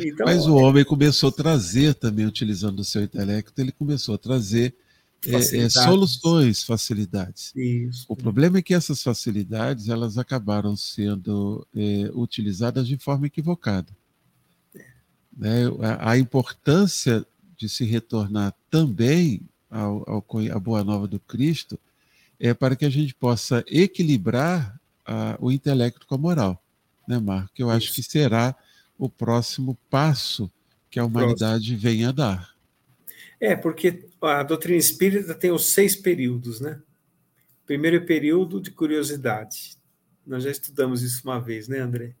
[0.06, 4.18] Então, Mas o homem começou a trazer também, utilizando o seu intelecto, ele começou a
[4.18, 4.74] trazer
[5.26, 7.52] é, é, soluções, facilidades.
[7.54, 8.06] Isso.
[8.08, 13.92] O problema é que essas facilidades elas acabaram sendo é, utilizadas de forma equivocada
[15.38, 17.24] né, a, a, importância
[17.58, 21.78] de se retornar também ao, ao, à Boa Nova do Cristo
[22.40, 26.62] é para que a gente possa equilibrar a, o intelecto com a moral,
[27.06, 27.50] né, Marco?
[27.52, 28.54] Que eu acho que será
[28.96, 30.50] o próximo passo
[30.90, 31.78] que a humanidade próximo.
[31.78, 32.54] venha a dar.
[33.40, 36.80] É, porque a doutrina espírita tem os seis períodos, né?
[37.66, 39.76] Primeiro período de curiosidade.
[40.26, 42.14] Nós já estudamos isso uma vez, né, André?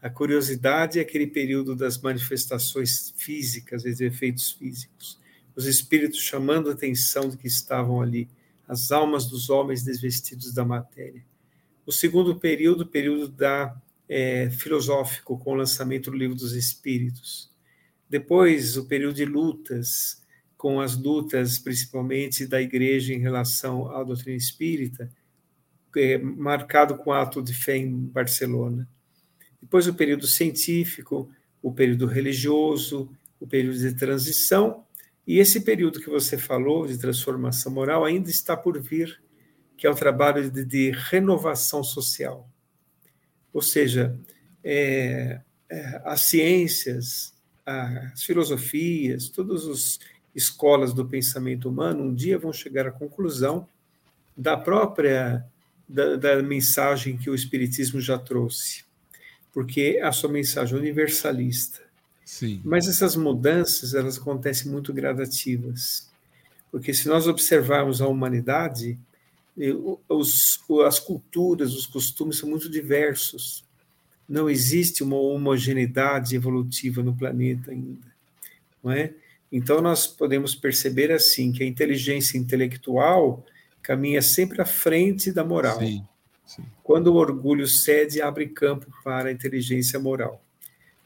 [0.00, 5.18] A curiosidade é aquele período das manifestações físicas, dos efeitos físicos.
[5.56, 8.28] Os espíritos chamando a atenção de que estavam ali,
[8.66, 11.24] as almas dos homens desvestidos da matéria.
[11.84, 13.76] O segundo período, período da
[14.08, 17.50] é, filosófico, com o lançamento do livro dos Espíritos.
[18.08, 20.22] Depois, o período de lutas,
[20.56, 25.10] com as lutas principalmente da igreja em relação à doutrina espírita,
[25.96, 28.88] é, marcado com o ato de fé em Barcelona
[29.60, 31.30] depois o período científico,
[31.62, 34.84] o período religioso, o período de transição,
[35.26, 39.20] e esse período que você falou de transformação moral ainda está por vir,
[39.76, 42.48] que é o trabalho de, de renovação social.
[43.52, 44.18] Ou seja,
[44.64, 47.34] é, é, as ciências,
[47.66, 49.98] as filosofias, todas as
[50.34, 53.68] escolas do pensamento humano um dia vão chegar à conclusão
[54.36, 55.44] da própria
[55.88, 58.87] da, da mensagem que o Espiritismo já trouxe
[59.52, 61.80] porque a sua mensagem é universalista.
[62.24, 62.60] Sim.
[62.64, 66.08] Mas essas mudanças, elas acontecem muito gradativas.
[66.70, 68.98] Porque se nós observarmos a humanidade,
[70.08, 73.64] os, as culturas, os costumes são muito diversos.
[74.28, 78.06] Não existe uma homogeneidade evolutiva no planeta ainda,
[78.84, 79.14] não é?
[79.50, 83.44] Então nós podemos perceber assim que a inteligência intelectual
[83.82, 85.78] caminha sempre à frente da moral.
[85.78, 86.04] Sim.
[86.82, 90.42] Quando o orgulho cede, abre campo para a inteligência moral.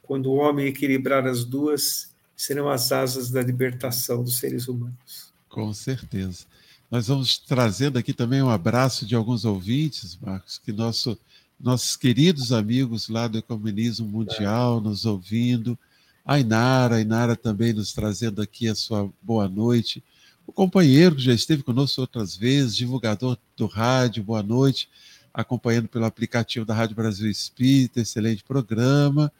[0.01, 5.33] Quando o homem equilibrar as duas, serão as asas da libertação dos seres humanos.
[5.49, 6.45] Com certeza.
[6.89, 11.17] Nós vamos trazendo aqui também um abraço de alguns ouvintes, Marcos, que nosso,
[11.59, 15.77] nossos queridos amigos lá do Ecumenismo Mundial nos ouvindo.
[16.25, 20.03] A Inara, a Inara também nos trazendo aqui a sua boa noite.
[20.45, 24.89] O companheiro que já esteve conosco outras vezes, divulgador do rádio, boa noite
[25.33, 29.31] acompanhando pelo aplicativo da Rádio Brasil Espírita, excelente programa.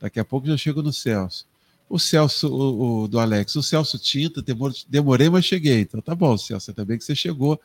[0.00, 1.46] Daqui a pouco já chego no Celso.
[1.88, 4.42] O Celso, o, o do Alex, o Celso Tinta,
[4.88, 5.80] demorei, mas cheguei.
[5.80, 7.60] Então tá bom, Celso, ainda bem que você chegou.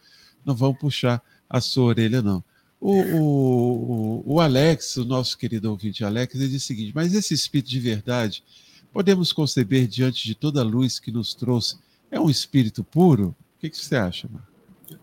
[0.46, 2.44] Não vamos puxar a sua orelha, não.
[2.80, 7.34] O, o, o Alex, o nosso querido ouvinte Alex, ele diz o seguinte: mas esse
[7.34, 8.44] espírito de verdade,
[8.92, 11.78] podemos conceber diante de toda a luz que nos trouxe,
[12.12, 13.30] é um espírito puro?
[13.30, 14.57] O que, que você acha, Marco?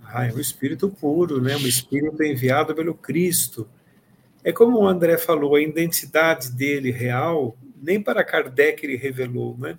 [0.07, 1.57] Ah, é um espírito puro, né?
[1.57, 3.69] um espírito enviado pelo Cristo.
[4.43, 9.57] É como o André falou, a identidade dele real, nem para Kardec ele revelou.
[9.59, 9.79] Né?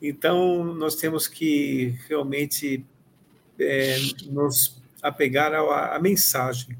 [0.00, 2.84] Então, nós temos que realmente
[3.58, 3.96] é,
[4.26, 6.76] nos apegar à, à, mensagem,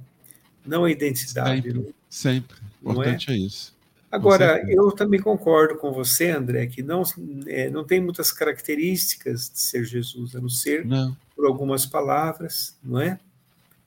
[0.65, 1.63] não à identidade.
[1.63, 1.93] Sempre, né?
[2.09, 2.57] sempre.
[2.83, 3.35] O importante é?
[3.35, 3.79] é isso.
[4.11, 7.05] Agora, eu também concordo com você, André, que não,
[7.47, 12.77] é, não tem muitas características de ser Jesus, a não ser não por algumas palavras,
[12.83, 13.19] não é?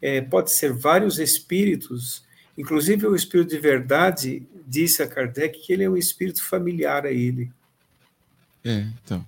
[0.02, 0.22] é?
[0.22, 2.24] Pode ser vários espíritos
[2.58, 7.12] Inclusive, o Espírito de Verdade disse a Kardec que ele é um espírito familiar a
[7.12, 7.52] ele.
[8.64, 9.26] É, então.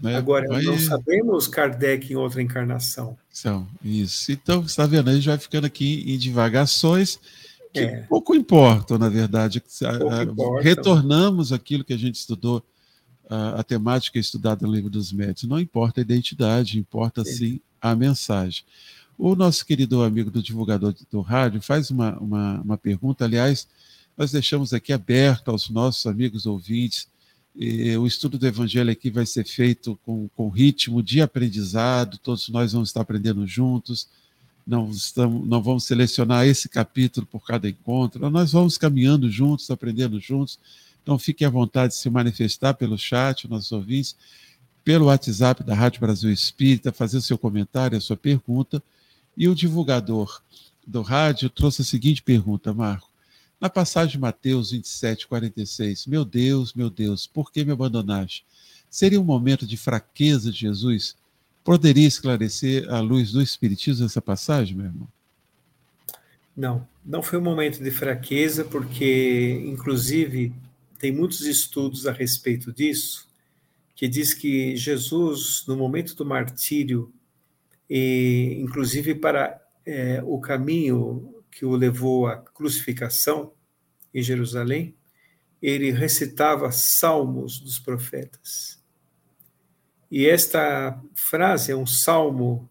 [0.00, 0.16] Né?
[0.16, 0.64] Agora, Mas...
[0.64, 3.16] não sabemos Kardec em outra encarnação.
[3.38, 4.32] Então, isso.
[4.32, 7.18] Então, você está vendo, a gente vai ficando aqui em divagações
[7.72, 8.02] que é.
[8.02, 9.62] pouco importam, na verdade.
[10.36, 12.62] Pouco Retornamos aquilo que a gente estudou,
[13.28, 15.44] a, a, temática estudada no livro dos médios.
[15.44, 18.64] Não importa a identidade, importa sim, a mensagem.
[19.16, 23.68] O nosso querido amigo do divulgador do rádio faz uma, uma, uma pergunta, aliás,
[24.16, 27.08] nós deixamos aqui aberto aos nossos amigos ouvintes.
[27.54, 32.48] E o estudo do Evangelho aqui vai ser feito com, com ritmo de aprendizado, todos
[32.48, 34.08] nós vamos estar aprendendo juntos,
[34.66, 40.18] não, estamos, não vamos selecionar esse capítulo por cada encontro, nós vamos caminhando juntos, aprendendo
[40.18, 40.58] juntos.
[41.04, 44.16] Então, fique à vontade de se manifestar pelo chat, nossos ouvintes,
[44.82, 48.82] pelo WhatsApp da Rádio Brasil Espírita, fazer o seu comentário, a sua pergunta.
[49.36, 50.40] E o divulgador
[50.86, 53.10] do rádio trouxe a seguinte pergunta, Marco.
[53.60, 58.44] Na passagem de Mateus 27, 46, meu Deus, meu Deus, por que me abandonaste?
[58.88, 61.16] Seria um momento de fraqueza de Jesus?
[61.62, 65.08] Poderia esclarecer à luz do Espiritismo essa passagem, meu irmão?
[66.56, 70.52] Não, não foi um momento de fraqueza, porque, inclusive,
[70.98, 73.28] tem muitos estudos a respeito disso,
[73.94, 77.12] que diz que Jesus, no momento do martírio,
[77.88, 83.52] e inclusive para é, o caminho que o levou à crucificação
[84.12, 84.94] em Jerusalém,
[85.62, 88.82] ele recitava salmos dos profetas.
[90.10, 92.70] E esta frase é um salmo,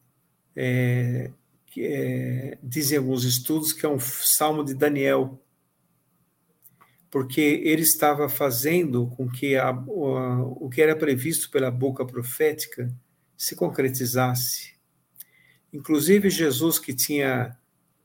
[0.55, 1.31] é,
[1.65, 5.42] que é, dizem alguns estudos que é um salmo de Daniel,
[7.13, 12.91] porque ele estava fazendo com que a, o, o que era previsto pela boca profética
[13.37, 14.73] se concretizasse.
[15.71, 17.55] Inclusive, Jesus, que tinha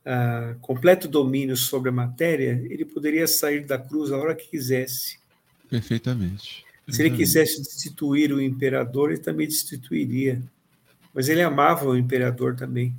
[0.05, 5.19] uh, completo domínio sobre a matéria, ele poderia sair da cruz a hora que quisesse.
[5.71, 6.63] Perfeitamente.
[6.87, 10.43] Se ele quisesse destituir o imperador, ele também destituiria.
[11.15, 12.95] Mas ele amava o imperador também,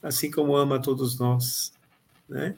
[0.00, 1.72] assim como ama todos nós,
[2.28, 2.54] né?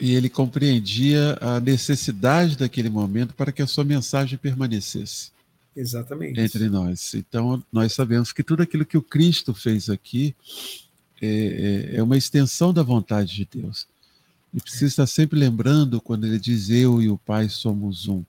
[0.00, 5.30] E ele compreendia a necessidade daquele momento para que a sua mensagem permanecesse.
[5.76, 6.38] Exatamente.
[6.40, 7.14] Entre nós.
[7.14, 10.34] Então, nós sabemos que tudo aquilo que o Cristo fez aqui
[11.20, 13.86] é, é, é uma extensão da vontade de Deus.
[14.52, 18.22] E precisa estar sempre lembrando quando ele diz: Eu e o Pai somos um.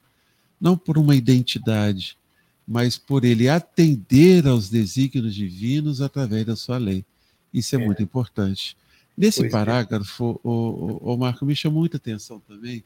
[0.59, 2.17] Não por uma identidade,
[2.65, 7.03] mas por ele atender aos desígnios divinos através da sua lei.
[7.53, 7.85] Isso é, é.
[7.85, 8.77] muito importante.
[9.17, 9.51] Nesse pois é.
[9.51, 10.47] parágrafo, é.
[10.47, 12.83] o, o, o, Marco me chamou muita atenção também,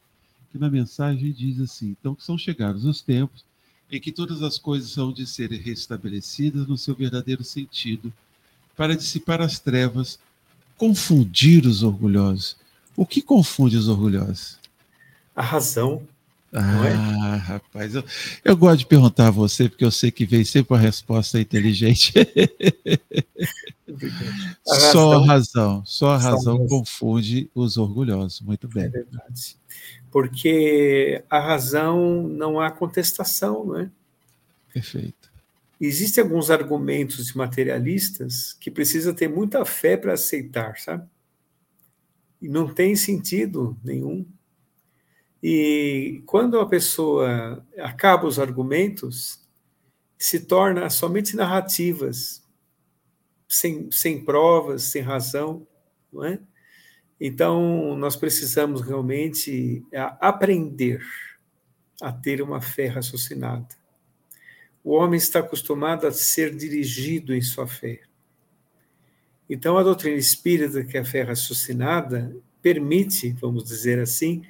[0.50, 3.44] que na mensagem diz assim: então que são chegados os tempos
[3.90, 8.12] em que todas as coisas são de serem restabelecidas no seu verdadeiro sentido,
[8.76, 10.18] para dissipar as trevas,
[10.76, 12.56] confundir os orgulhosos.
[12.94, 14.58] O que confunde os orgulhosos?
[15.34, 16.02] A razão.
[16.52, 16.58] É?
[16.58, 17.36] Ah, é?
[17.36, 18.04] rapaz, eu,
[18.44, 22.12] eu gosto de perguntar a você, porque eu sei que vem sempre uma resposta inteligente.
[24.66, 28.40] a só a razão, só a razão confunde os orgulhosos.
[28.40, 28.84] Muito bem.
[28.84, 29.58] É verdade
[30.10, 33.90] porque a razão não há contestação, não é?
[34.72, 35.30] Perfeito.
[35.80, 41.06] Existem alguns argumentos materialistas que precisa ter muita fé para aceitar, sabe?
[42.40, 44.26] E não tem sentido nenhum.
[45.42, 49.40] E quando a pessoa acaba os argumentos,
[50.18, 52.42] se torna somente narrativas,
[53.48, 55.66] sem, sem provas, sem razão,
[56.12, 56.40] não é?
[57.20, 61.00] Então, nós precisamos realmente é, aprender
[62.00, 63.66] a ter uma fé raciocinada.
[64.84, 68.00] O homem está acostumado a ser dirigido em sua fé.
[69.50, 74.44] Então, a doutrina espírita, que é a fé raciocinada, permite, vamos dizer assim,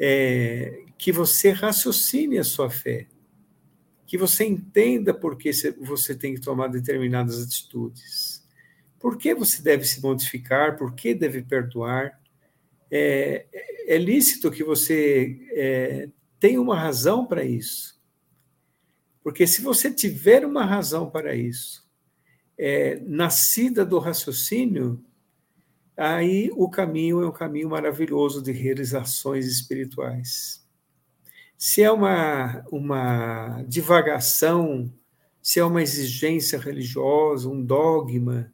[0.00, 3.06] é, que você raciocine a sua fé,
[4.06, 8.40] que você entenda por que você tem que tomar determinadas atitudes
[9.00, 10.76] por que você deve se modificar?
[10.76, 12.20] Por que deve perdoar?
[12.90, 13.46] É,
[13.86, 17.98] é lícito que você é, tenha uma razão para isso.
[19.22, 21.88] Porque se você tiver uma razão para isso,
[22.58, 25.02] é, nascida do raciocínio,
[26.00, 30.66] aí o caminho é um caminho maravilhoso de realizações espirituais.
[31.58, 34.90] Se é uma, uma divagação,
[35.42, 38.50] se é uma exigência religiosa, um dogma,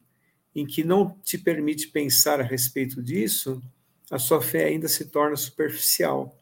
[0.52, 3.62] em que não te permite pensar a respeito disso,
[4.10, 6.36] a sua fé ainda se torna superficial.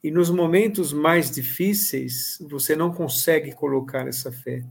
[0.00, 4.64] E nos momentos mais difíceis, você não consegue colocar essa fé.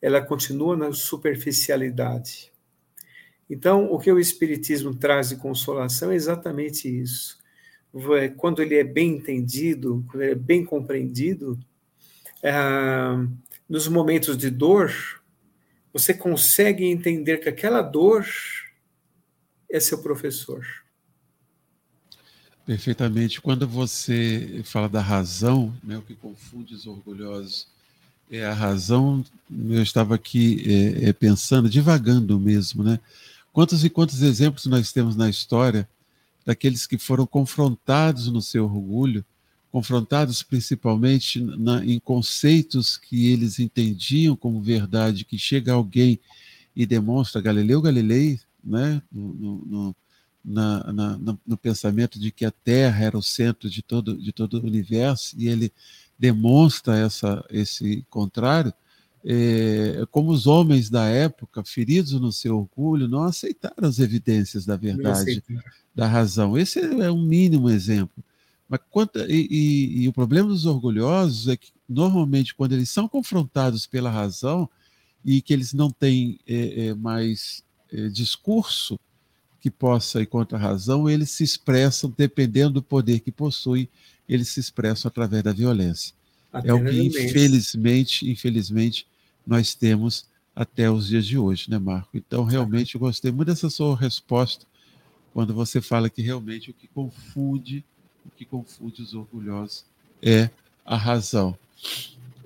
[0.00, 2.50] Ela continua na superficialidade.
[3.48, 7.38] Então, o que o Espiritismo traz de consolação é exatamente isso.
[8.36, 11.58] Quando ele é bem entendido, quando ele é bem compreendido,
[12.42, 12.52] é,
[13.68, 14.92] nos momentos de dor,
[15.92, 18.26] você consegue entender que aquela dor
[19.70, 20.64] é seu professor.
[22.66, 23.40] Perfeitamente.
[23.40, 27.68] Quando você fala da razão, né, o que confunde os orgulhosos
[28.30, 29.24] é a razão.
[29.70, 32.98] Eu estava aqui é, é, pensando, divagando mesmo, né?
[33.56, 35.88] Quantos e quantos exemplos nós temos na história
[36.44, 39.24] daqueles que foram confrontados no seu orgulho,
[39.72, 46.20] confrontados principalmente na, em conceitos que eles entendiam como verdade, que chega alguém
[46.76, 49.32] e demonstra, Galileu Galilei, né, no,
[49.64, 49.96] no,
[50.44, 54.60] na, na, no, pensamento de que a Terra era o centro de todo, de todo
[54.60, 55.72] o universo, e ele
[56.18, 58.74] demonstra essa, esse contrário,
[59.24, 64.76] é, como os homens da época, feridos no seu orgulho, não aceitaram as evidências da
[64.76, 65.42] verdade,
[65.94, 66.56] da razão.
[66.56, 68.22] Esse é um mínimo exemplo.
[68.68, 73.08] Mas quanto, e, e, e, o problema dos orgulhosos é que, normalmente, quando eles são
[73.08, 74.68] confrontados pela razão
[75.24, 78.98] e que eles não têm é, é, mais é, discurso
[79.60, 83.88] que possa ir contra a razão, eles se expressam, dependendo do poder que possuem,
[84.28, 86.14] eles se expressam através da violência.
[86.52, 89.06] Até é o que, infelizmente, infelizmente,
[89.46, 92.08] nós temos até os dias de hoje, né, Marco?
[92.14, 94.66] Então, realmente, eu gostei muito dessa sua resposta,
[95.34, 97.84] quando você fala que realmente o que confunde,
[98.24, 99.84] o que confunde os orgulhosos
[100.22, 100.48] é
[100.84, 101.56] a razão.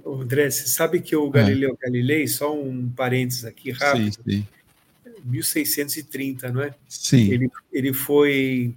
[0.04, 1.30] André, você sabe que o é.
[1.30, 1.86] Galileu é.
[1.86, 4.46] Galilei, só um parênteses aqui rápido, sim, sim.
[5.24, 6.74] 1630, não é?
[6.88, 7.30] Sim.
[7.30, 8.74] Ele, ele foi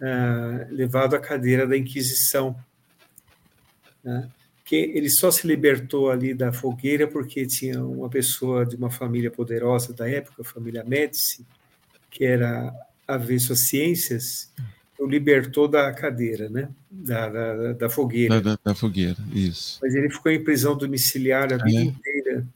[0.00, 2.56] uh, levado à cadeira da Inquisição.
[4.04, 4.28] Né?
[4.70, 9.28] Que ele só se libertou ali da fogueira porque tinha uma pessoa de uma família
[9.28, 11.44] poderosa da época, a família Médici,
[12.08, 12.72] que era
[13.04, 14.48] avesso às ciências,
[14.96, 16.68] o libertou da cadeira, né?
[16.88, 18.40] Da, da, da fogueira.
[18.40, 19.80] Da, da, fogueira, isso.
[19.82, 21.82] Mas ele ficou em prisão domiciliar a vida é.
[21.82, 22.46] inteira.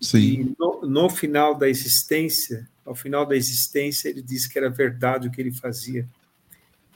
[0.00, 0.18] Sim.
[0.18, 5.28] E no, no final da existência, ao final da existência, ele disse que era verdade
[5.28, 6.04] o que ele fazia,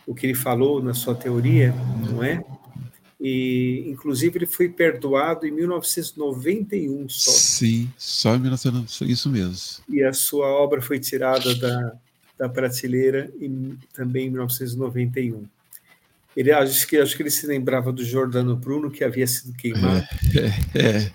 [0.05, 1.73] o que ele falou na sua teoria,
[2.11, 2.45] não é?
[3.21, 7.31] E, inclusive, ele foi perdoado em 1991 só.
[7.33, 9.85] Sim, só em 1991, isso mesmo.
[9.89, 11.93] E a sua obra foi tirada da,
[12.39, 15.45] da prateleira em, também em 1991.
[16.37, 20.07] Ele, acho, que, acho que ele se lembrava do Jordano Bruno, que havia sido queimado.
[20.75, 21.13] É, é,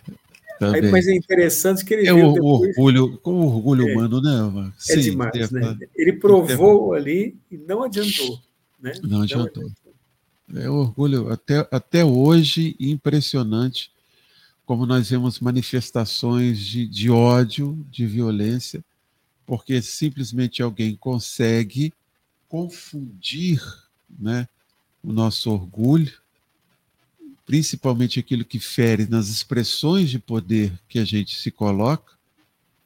[0.59, 4.21] Aí, mas é interessante que ele é o depois, orgulho, com o orgulho é, humano,
[4.21, 4.67] né?
[4.67, 5.77] É Sim, é demais, né?
[5.95, 8.39] Ele provou ali e não adiantou.
[8.81, 8.93] Né?
[9.03, 9.63] Não adiantou.
[9.63, 9.82] Não adiantou.
[10.55, 13.91] É um orgulho até, até hoje impressionante
[14.65, 18.83] como nós vemos manifestações de, de ódio, de violência,
[19.45, 21.93] porque simplesmente alguém consegue
[22.47, 23.61] confundir
[24.17, 24.47] né,
[25.03, 26.13] o nosso orgulho,
[27.45, 32.13] principalmente aquilo que fere nas expressões de poder que a gente se coloca,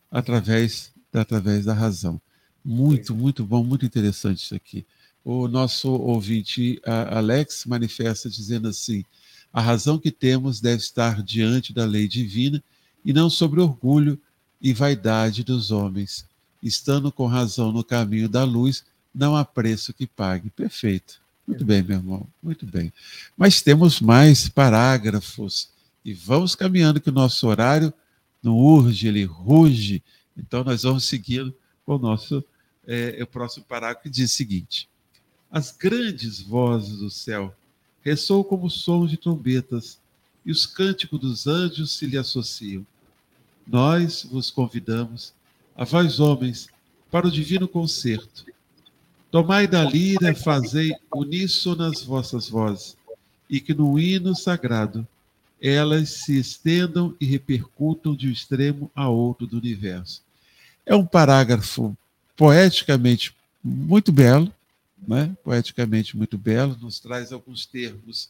[0.09, 2.19] através, através da razão.
[2.65, 4.85] Muito, muito bom, muito interessante isso aqui
[5.29, 9.03] o nosso ouvinte Alex manifesta dizendo assim:
[9.51, 12.63] a razão que temos deve estar diante da lei divina
[13.03, 14.17] e não sobre orgulho
[14.61, 16.25] e vaidade dos homens.
[16.63, 20.49] Estando com razão no caminho da luz, não há preço que pague.
[20.49, 21.19] Perfeito.
[21.45, 22.93] Muito bem, meu irmão, muito bem.
[23.35, 25.69] Mas temos mais parágrafos
[26.05, 27.93] e vamos caminhando que o nosso horário
[28.41, 30.01] não urge, ele ruge.
[30.37, 31.53] Então nós vamos seguindo
[31.85, 32.41] com o nosso
[32.87, 34.87] é, o próximo parágrafo que diz o seguinte:
[35.51, 37.53] as grandes vozes do céu
[38.01, 39.99] ressoam como sons de trombetas,
[40.45, 42.85] e os cânticos dos anjos se lhe associam.
[43.65, 45.33] Nós vos convidamos,
[45.75, 46.69] a vós homens,
[47.11, 48.45] para o divino concerto.
[49.29, 52.95] Tomai da lira, fazei uníssonas vossas vozes,
[53.49, 55.05] e que no hino sagrado
[55.61, 60.21] elas se estendam e repercutam de um extremo a outro do universo.
[60.85, 61.97] É um parágrafo
[62.37, 64.53] poeticamente muito belo,
[65.05, 65.35] né?
[65.43, 68.29] poeticamente muito belo, nos traz alguns termos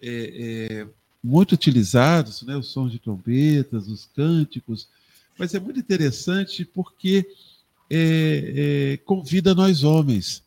[0.00, 0.88] é, é,
[1.22, 2.56] muito utilizados, né?
[2.56, 4.88] os sons de trombetas, os cânticos,
[5.38, 7.26] mas é muito interessante porque
[7.90, 10.42] é, é, convida nós homens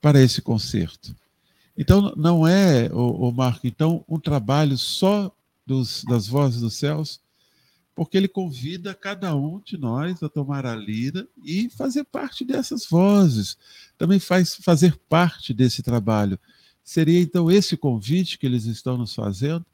[0.00, 1.14] para esse concerto.
[1.76, 5.32] Então, não é, o, Marco, então, um trabalho só
[5.64, 7.20] dos, das vozes dos céus,
[7.98, 12.86] porque ele convida cada um de nós a tomar a lira e fazer parte dessas
[12.86, 13.58] vozes,
[13.98, 16.38] também faz fazer parte desse trabalho.
[16.84, 19.66] Seria então esse convite que eles estão nos fazendo?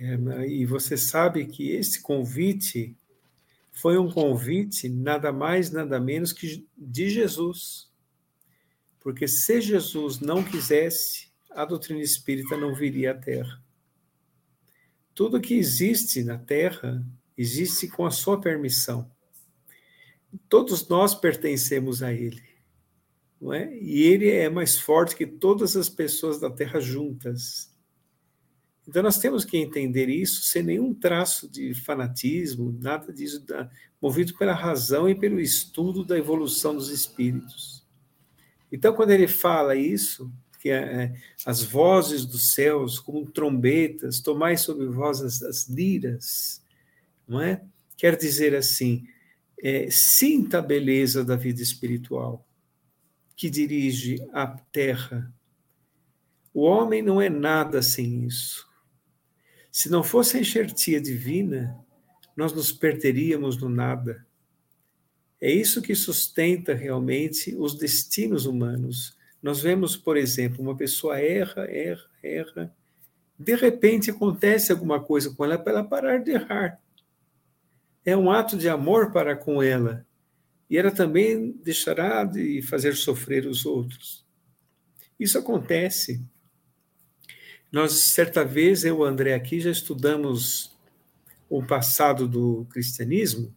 [0.00, 2.96] É, e você sabe que esse convite
[3.70, 7.88] foi um convite nada mais, nada menos que de Jesus.
[8.98, 13.62] Porque se Jesus não quisesse, a doutrina espírita não viria à Terra.
[15.14, 17.06] Tudo que existe na Terra
[17.36, 19.10] existe com a sua permissão.
[20.48, 22.42] Todos nós pertencemos a Ele.
[23.40, 23.76] Não é?
[23.76, 27.74] E Ele é mais forte que todas as pessoas da Terra juntas.
[28.88, 33.44] Então nós temos que entender isso sem nenhum traço de fanatismo, nada disso,
[34.00, 37.84] movido pela razão e pelo estudo da evolução dos espíritos.
[38.70, 41.14] Então quando ele fala isso, que é, é
[41.44, 46.62] as vozes dos céus como trombetas, tomai sobre vós as, as liras,
[47.26, 47.62] não é?
[47.96, 49.06] Quer dizer assim,
[49.62, 52.46] é, sinta a beleza da vida espiritual
[53.34, 55.32] que dirige a terra.
[56.52, 58.66] O homem não é nada sem isso.
[59.70, 61.78] Se não fosse a enxertia divina,
[62.34, 64.26] nós nos perderíamos no nada.
[65.38, 69.16] É isso que sustenta realmente os destinos humanos.
[69.42, 72.74] Nós vemos, por exemplo, uma pessoa erra, erra, erra,
[73.38, 76.80] de repente acontece alguma coisa com ela para ela parar de errar.
[78.06, 80.06] É um ato de amor para com ela.
[80.70, 84.24] E ela também deixará de fazer sofrer os outros.
[85.18, 86.24] Isso acontece.
[87.72, 90.72] Nós, certa vez, eu e o André aqui já estudamos
[91.50, 93.52] o passado do cristianismo.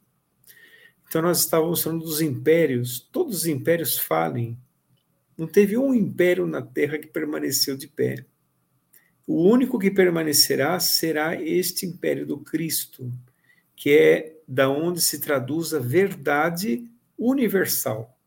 [1.07, 2.99] Então, nós estávamos falando dos impérios.
[3.11, 4.57] Todos os impérios falem.
[5.37, 8.25] Não teve um império na Terra que permaneceu de pé.
[9.27, 13.13] O único que permanecerá será este império do Cristo,
[13.75, 18.17] que é da onde se traduz a verdade universal.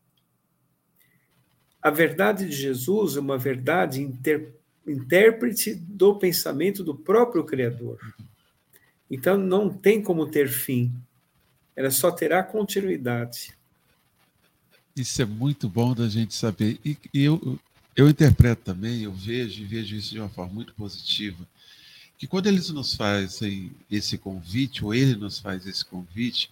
[1.81, 4.53] A verdade de Jesus é uma verdade inter
[4.87, 7.99] intérprete do pensamento do próprio Criador.
[9.11, 10.93] Então não tem como ter fim,
[11.75, 13.53] ela só terá continuidade.
[14.95, 16.79] Isso é muito bom da gente saber.
[16.85, 17.59] E, e eu,
[17.95, 21.45] eu interpreto também, eu vejo e vejo isso de uma forma muito positiva,
[22.17, 26.49] que quando eles nos fazem esse convite, ou ele nos faz esse convite,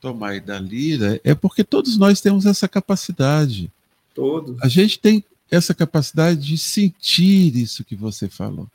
[0.00, 3.72] tomar da lira, é porque todos nós temos essa capacidade.
[4.14, 4.60] Todos.
[4.62, 8.68] A gente tem essa capacidade de sentir isso que você falou,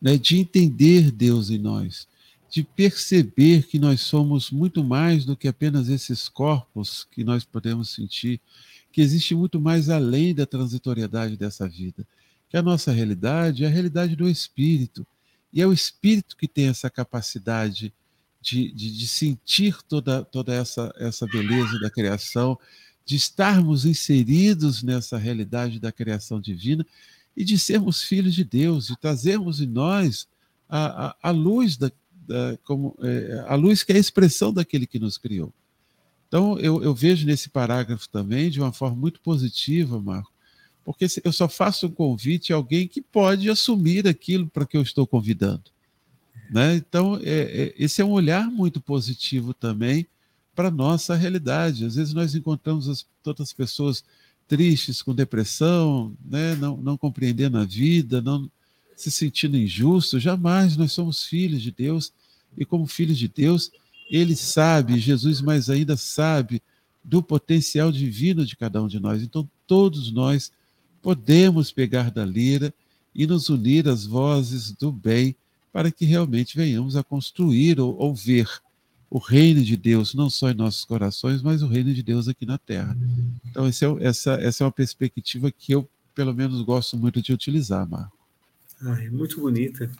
[0.00, 0.16] né?
[0.16, 2.06] de entender Deus em nós,
[2.48, 7.90] de perceber que nós somos muito mais do que apenas esses corpos que nós podemos
[7.90, 8.40] sentir,
[8.92, 12.06] que existe muito mais além da transitoriedade dessa vida,
[12.48, 15.06] que a nossa realidade é a realidade do Espírito,
[15.52, 17.92] e é o Espírito que tem essa capacidade
[18.40, 22.58] de, de, de sentir toda, toda essa, essa beleza da criação,
[23.04, 26.86] de estarmos inseridos nessa realidade da criação divina
[27.36, 30.26] e de sermos filhos de Deus, de trazermos em nós
[30.68, 31.90] a, a, a luz da,
[32.26, 35.52] da como, é, a luz que é a expressão daquele que nos criou.
[36.28, 40.31] Então, eu, eu, vejo nesse parágrafo também de uma forma muito positiva, Marco,
[40.84, 44.82] porque eu só faço um convite a alguém que pode assumir aquilo para que eu
[44.82, 45.64] estou convidando.
[46.50, 46.76] Né?
[46.76, 50.06] Então, é, é, esse é um olhar muito positivo também
[50.54, 51.84] para a nossa realidade.
[51.84, 54.04] Às vezes nós encontramos as, todas as pessoas
[54.46, 56.54] tristes, com depressão, né?
[56.56, 58.50] não, não compreendendo a vida, não
[58.96, 60.20] se sentindo injusto.
[60.20, 62.12] Jamais nós somos filhos de Deus
[62.56, 63.70] e, como filhos de Deus,
[64.10, 66.62] Ele sabe, Jesus mais ainda sabe,
[67.02, 69.22] do potencial divino de cada um de nós.
[69.22, 70.52] Então, todos nós
[71.02, 72.72] podemos pegar da lira
[73.14, 75.36] e nos unir às vozes do bem
[75.72, 78.48] para que realmente venhamos a construir ou, ou ver
[79.10, 82.46] o reino de Deus, não só em nossos corações, mas o reino de Deus aqui
[82.46, 82.96] na terra.
[83.44, 87.86] Então, é, essa, essa é uma perspectiva que eu, pelo menos, gosto muito de utilizar,
[87.86, 88.16] Marco.
[88.80, 89.90] É muito bonita,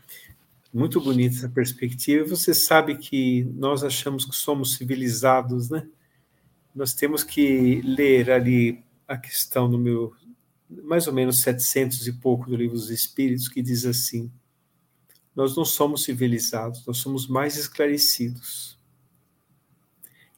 [0.72, 2.26] muito bonita essa perspectiva.
[2.26, 5.86] Você sabe que nós achamos que somos civilizados, né?
[6.74, 10.14] Nós temos que ler ali a questão no meu,
[10.82, 14.30] mais ou menos 700 e pouco do Livro dos Espíritos, que diz assim:
[15.34, 18.78] Nós não somos civilizados, nós somos mais esclarecidos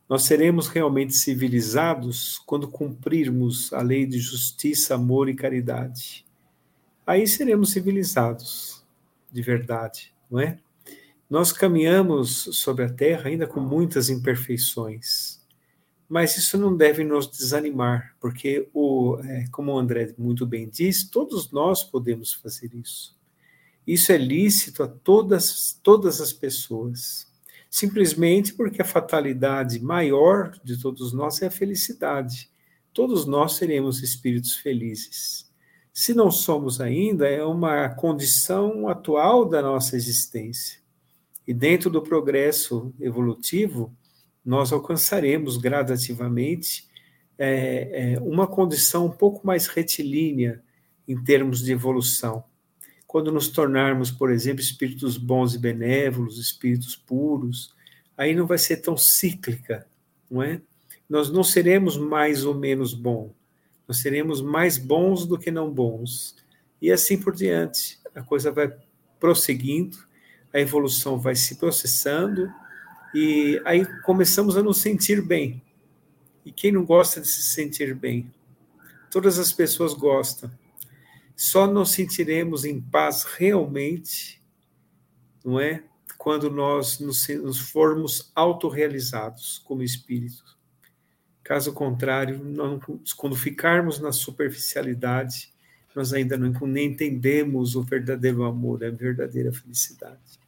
[0.09, 6.24] nós seremos realmente civilizados quando cumprirmos a lei de justiça, amor e caridade.
[7.07, 8.85] Aí seremos civilizados
[9.32, 10.59] de verdade, não é?
[11.28, 15.34] Nós caminhamos sobre a terra ainda com muitas imperfeições,
[16.09, 21.09] mas isso não deve nos desanimar, porque, o, é, como o André muito bem diz,
[21.09, 23.17] todos nós podemos fazer isso.
[23.87, 27.33] Isso é lícito a todas, todas as pessoas
[27.75, 32.49] simplesmente porque a fatalidade maior de todos nós é a felicidade.
[32.93, 35.51] Todos nós seremos espíritos felizes.
[35.93, 40.79] Se não somos ainda, é uma condição atual da nossa existência.
[41.45, 43.93] E dentro do progresso evolutivo,
[44.45, 46.87] nós alcançaremos gradativamente
[47.39, 50.63] é, é, uma condição um pouco mais retilínea
[51.09, 52.45] em termos de evolução.
[53.07, 57.75] Quando nos tornarmos, por exemplo, espíritos bons e benévolos, espíritos puros,
[58.17, 59.87] aí não vai ser tão cíclica,
[60.31, 60.61] não é?
[61.09, 63.31] Nós não seremos mais ou menos bons,
[63.87, 66.37] nós seremos mais bons do que não bons.
[66.81, 67.99] E assim por diante.
[68.15, 68.75] A coisa vai
[69.19, 69.97] prosseguindo,
[70.53, 72.51] a evolução vai se processando,
[73.15, 75.62] e aí começamos a nos sentir bem.
[76.45, 78.33] E quem não gosta de se sentir bem?
[79.09, 80.51] Todas as pessoas gostam.
[81.37, 84.43] Só nos sentiremos em paz realmente,
[85.45, 85.85] não é?
[86.19, 87.27] Quando nós nos,
[87.71, 90.57] formos autorrealizados como espíritos.
[91.45, 92.81] Caso contrário, não,
[93.17, 95.53] quando ficarmos na superficialidade,
[95.95, 100.44] nós ainda não nem entendemos o verdadeiro amor, a verdadeira felicidade.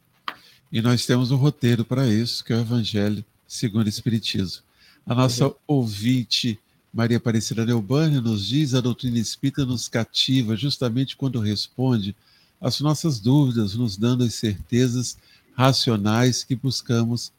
[0.71, 4.63] E nós temos um roteiro para isso, que é o Evangelho segundo o Espiritismo.
[5.05, 5.53] A nossa uhum.
[5.65, 6.59] ouvinte,
[6.93, 12.13] Maria Aparecida Neubânia, nos diz: a doutrina espírita nos cativa justamente quando responde
[12.59, 15.17] às nossas dúvidas, nos dando as certezas
[15.55, 17.31] racionais que buscamos,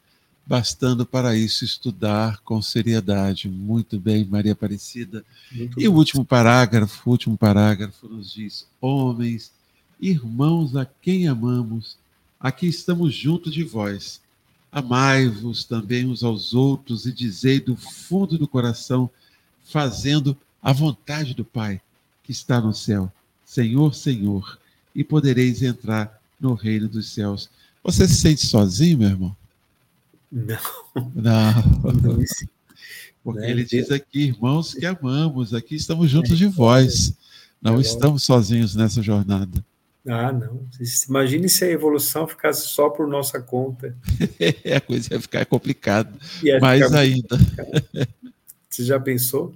[0.45, 3.47] bastando para isso estudar com seriedade.
[3.47, 5.23] Muito bem, Maria Aparecida.
[5.51, 5.93] Muito e bom.
[5.93, 9.51] o último parágrafo, o último parágrafo nos diz: homens,
[10.01, 11.97] irmãos a quem amamos,
[12.39, 14.21] aqui estamos junto de vós
[14.71, 19.09] Amai-vos também uns aos outros e dizei do fundo do coração,
[19.65, 21.81] fazendo a vontade do Pai
[22.23, 23.11] que está no céu.
[23.43, 24.59] Senhor, Senhor,
[24.93, 27.49] e podereis entrar no reino dos céus.
[27.83, 29.35] Você se sente sozinho, meu irmão?
[30.31, 30.57] Não.
[31.15, 31.53] Não.
[31.93, 32.23] Não
[33.23, 37.13] Porque ele diz aqui, irmãos que amamos, aqui estamos juntos de vós.
[37.59, 39.65] Não estamos sozinhos nessa jornada.
[40.07, 40.67] Ah, não.
[41.07, 43.95] Imagine se a evolução ficasse só por nossa conta.
[44.75, 46.11] a coisa ia ficar complicada.
[46.61, 47.37] Mais ficar ainda.
[48.69, 49.53] Você já pensou?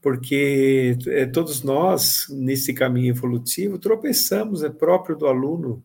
[0.00, 5.82] Porque é, todos nós, nesse caminho evolutivo, tropeçamos, é próprio do aluno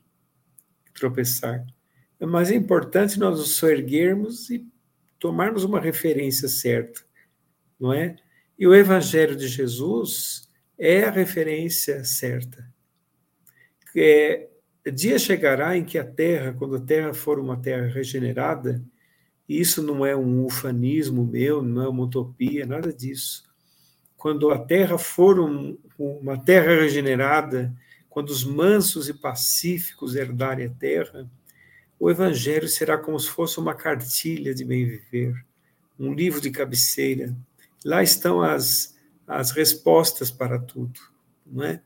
[0.93, 1.65] tropeçar.
[2.19, 4.65] Mas é importante nós nos erguermos e
[5.17, 7.01] tomarmos uma referência certa,
[7.79, 8.15] não é?
[8.57, 12.67] E o Evangelho de Jesus é a referência certa
[14.01, 14.47] é,
[14.91, 18.81] dia chegará em que a Terra, quando a Terra for uma Terra regenerada,
[19.47, 23.43] e isso não é um ufanismo meu, não é uma utopia, nada disso.
[24.15, 27.75] Quando a Terra for um, uma Terra regenerada,
[28.09, 31.29] quando os mansos e pacíficos herdarem a Terra,
[31.99, 35.45] o Evangelho será como se fosse uma cartilha de bem viver,
[35.99, 37.35] um livro de cabeceira.
[37.83, 38.95] Lá estão as,
[39.27, 40.99] as respostas para tudo,
[41.45, 41.81] não é?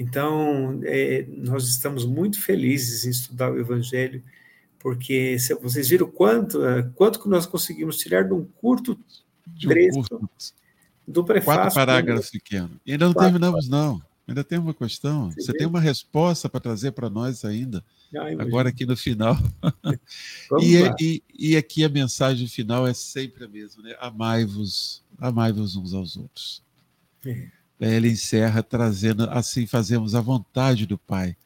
[0.00, 4.24] Então, é, nós estamos muito felizes em estudar o Evangelho,
[4.78, 8.92] porque se, vocês viram quanto, é, quanto que nós conseguimos tirar de um curto
[9.46, 10.30] um trecho curto.
[11.06, 11.60] do prefácio.
[11.60, 12.78] Quatro parágrafos pequenos.
[12.86, 14.00] E ainda não quatro, terminamos, não.
[14.26, 15.30] Ainda tem uma questão.
[15.32, 17.84] Você, Você tem uma resposta para trazer para nós ainda.
[18.38, 19.36] agora aqui no final.
[20.62, 23.94] e, e, e, aqui a mensagem final é sempre a mesma, né?
[24.00, 26.62] Amai-vos, amai-vos uns aos outros.
[27.26, 31.36] É ele encerra trazendo assim fazemos a vontade do Pai.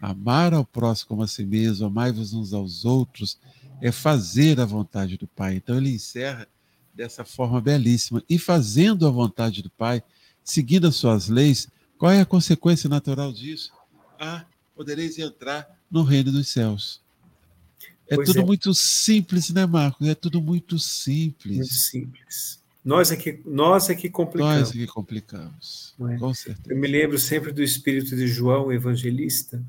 [0.00, 3.38] Amar ao próximo como a si mesmo, amai-vos uns aos outros,
[3.80, 5.54] é fazer a vontade do Pai.
[5.56, 6.48] Então ele encerra
[6.92, 8.22] dessa forma belíssima.
[8.28, 10.02] E fazendo a vontade do Pai,
[10.42, 11.68] seguindo as suas leis,
[11.98, 13.72] qual é a consequência natural disso?
[14.18, 17.02] Ah, podereis entrar no reino dos céus.
[18.06, 18.44] É pois tudo é.
[18.44, 20.06] muito simples, né, Marcos?
[20.06, 21.56] É tudo muito simples.
[21.56, 22.63] Muito simples.
[22.84, 24.58] Nós é que, nós é que complicamos.
[24.58, 26.18] Nós é que complicamos, é?
[26.18, 26.68] com certeza.
[26.68, 29.64] Eu me lembro sempre do espírito de João Evangelista,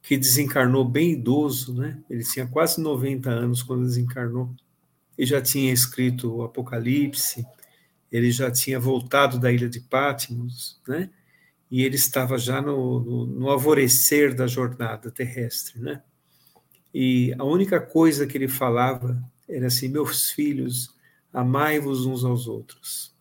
[0.00, 1.98] que desencarnou bem idoso, né?
[2.08, 4.54] Ele tinha quase 90 anos quando desencarnou.
[5.18, 7.44] Ele já tinha escrito o Apocalipse,
[8.12, 11.10] ele já tinha voltado da ilha de Patmos, né?
[11.68, 16.00] E ele estava já no, no, no alvorecer da jornada terrestre, né?
[16.94, 20.94] E a única coisa que ele falava era assim: meus filhos,
[21.32, 23.12] amai-vos uns aos outros.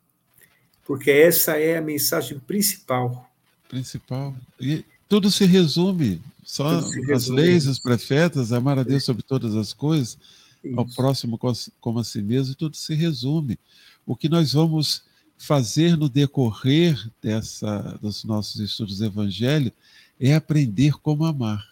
[0.86, 3.30] Porque essa é a mensagem principal.
[3.68, 4.36] Principal.
[4.60, 7.14] E tudo se resume, só se resume.
[7.14, 10.18] as leis, os profetas, amar a Deus sobre todas as coisas,
[10.64, 10.80] Isso.
[10.80, 11.40] ao próximo
[11.80, 13.60] como a si mesmo, tudo se resume.
[14.06, 15.04] O que nós vamos
[15.38, 19.72] fazer no decorrer dessa, dos nossos estudos do Evangelho
[20.20, 21.66] é aprender como amar.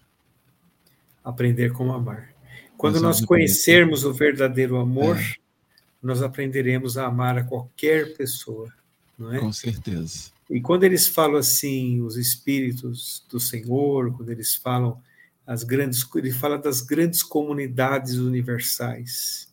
[1.23, 2.29] Aprender como amar.
[2.77, 5.35] Quando nós, nós conhecermos o verdadeiro amor, é
[6.01, 8.71] nós aprenderemos a amar a qualquer pessoa,
[9.17, 9.39] não é?
[9.39, 10.31] Com certeza.
[10.49, 15.01] E quando eles falam assim, os espíritos do Senhor, quando eles falam
[15.45, 19.47] as grandes, ele fala das grandes comunidades universais.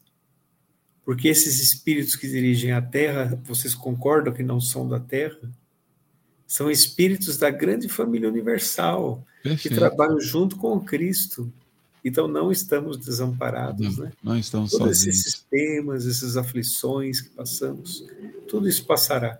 [1.04, 5.50] Porque esses espíritos que dirigem a Terra, vocês concordam que não são da Terra?
[6.46, 9.62] São espíritos da grande família universal, Perfeito.
[9.62, 11.52] que trabalham junto com o Cristo.
[12.04, 14.12] Então não estamos desamparados, não, né?
[14.22, 15.16] Não estamos Todos sozinhos.
[15.16, 18.04] esses sistemas, essas aflições que passamos,
[18.46, 19.38] tudo isso passará.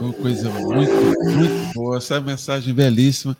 [0.00, 3.36] Uma coisa muito, muito boa, essa mensagem belíssima,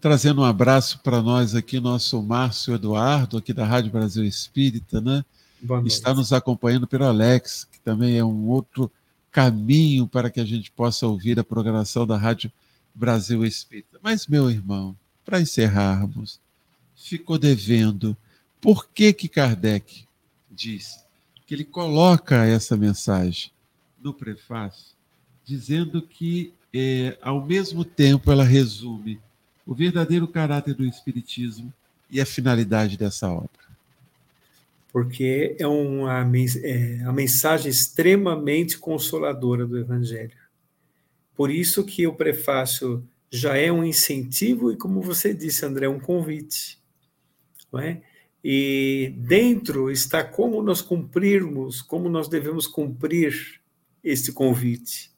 [0.00, 5.24] trazendo um abraço para nós aqui, nosso Márcio Eduardo, aqui da Rádio Brasil Espírita, né?
[5.86, 8.90] Está nos acompanhando pelo Alex, que também é um outro
[9.30, 12.50] caminho para que a gente possa ouvir a programação da Rádio
[12.92, 14.00] Brasil Espírita.
[14.02, 16.40] Mas, meu irmão, para encerrarmos,
[17.08, 18.16] ficou devendo.
[18.60, 20.04] Por que que Kardec
[20.50, 21.04] diz
[21.46, 23.50] que ele coloca essa mensagem
[24.00, 24.94] no prefácio,
[25.44, 29.20] dizendo que, é, ao mesmo tempo, ela resume
[29.66, 31.72] o verdadeiro caráter do Espiritismo
[32.10, 33.50] e a finalidade dessa obra?
[34.92, 36.20] Porque é uma,
[36.62, 40.36] é uma mensagem extremamente consoladora do Evangelho.
[41.34, 45.98] Por isso que o prefácio já é um incentivo e, como você disse, André, um
[45.98, 46.81] convite
[47.72, 48.02] não é?
[48.44, 53.60] E dentro está como nós cumprirmos, como nós devemos cumprir
[54.02, 55.12] este convite.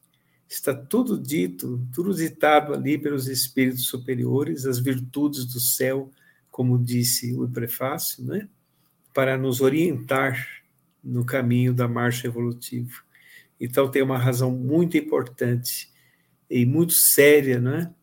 [0.49, 6.11] Está tudo dito, tudo ditado ali pelos espíritos superiores, as virtudes do céu,
[6.51, 8.49] como disse o prefácio, né?
[9.13, 10.47] para nos orientar
[11.03, 13.03] no caminho da marcha evolutiva.
[13.59, 15.89] Então tem uma razão muito importante
[16.51, 17.95] e muito séria, né?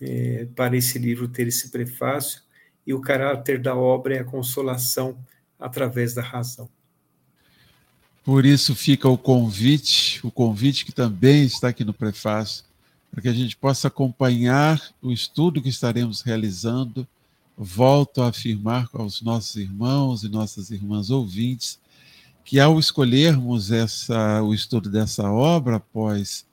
[0.00, 2.40] É, para esse livro ter esse prefácio,
[2.88, 5.14] e o caráter da obra é a consolação
[5.60, 6.66] através da razão.
[8.24, 12.64] Por isso fica o convite, o convite que também está aqui no prefácio,
[13.10, 17.06] para que a gente possa acompanhar o estudo que estaremos realizando.
[17.54, 21.78] Volto a afirmar aos nossos irmãos e nossas irmãs ouvintes
[22.42, 26.46] que ao escolhermos essa, o estudo dessa obra após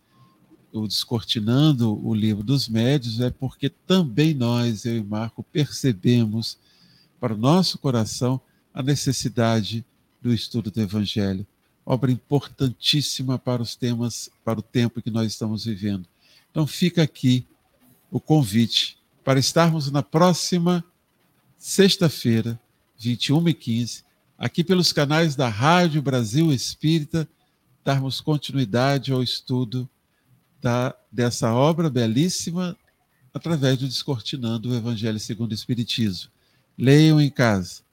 [0.82, 6.57] o Descortinando o Livro dos Médios é porque também nós, eu e Marco, percebemos
[7.19, 8.39] para o nosso coração
[8.73, 9.86] a necessidade
[10.21, 11.45] do estudo do Evangelho.
[11.86, 16.07] Obra importantíssima para os temas, para o tempo que nós estamos vivendo.
[16.51, 17.45] Então fica aqui
[18.11, 20.84] o convite para estarmos na próxima
[21.57, 22.59] sexta-feira,
[22.99, 24.03] 21h15,
[24.38, 27.28] aqui pelos canais da Rádio Brasil Espírita,
[27.84, 29.89] darmos continuidade ao estudo
[30.66, 32.76] da, dessa obra belíssima
[33.32, 36.32] através do Descortinando o Evangelho segundo o Espiritismo.
[36.76, 37.84] Leiam em casa,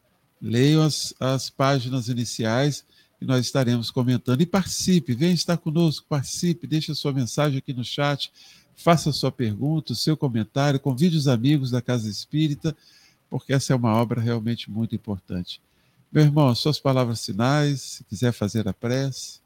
[0.41, 2.83] leiam as, as páginas iniciais
[3.21, 4.41] e nós estaremos comentando.
[4.41, 8.33] E participe, venha estar conosco, participe, deixe a sua mensagem aqui no chat,
[8.75, 12.75] faça a sua pergunta, o seu comentário, convide os amigos da Casa Espírita,
[13.29, 15.61] porque essa é uma obra realmente muito importante.
[16.11, 19.42] Meu irmão, suas palavras finais, se quiser fazer a prece.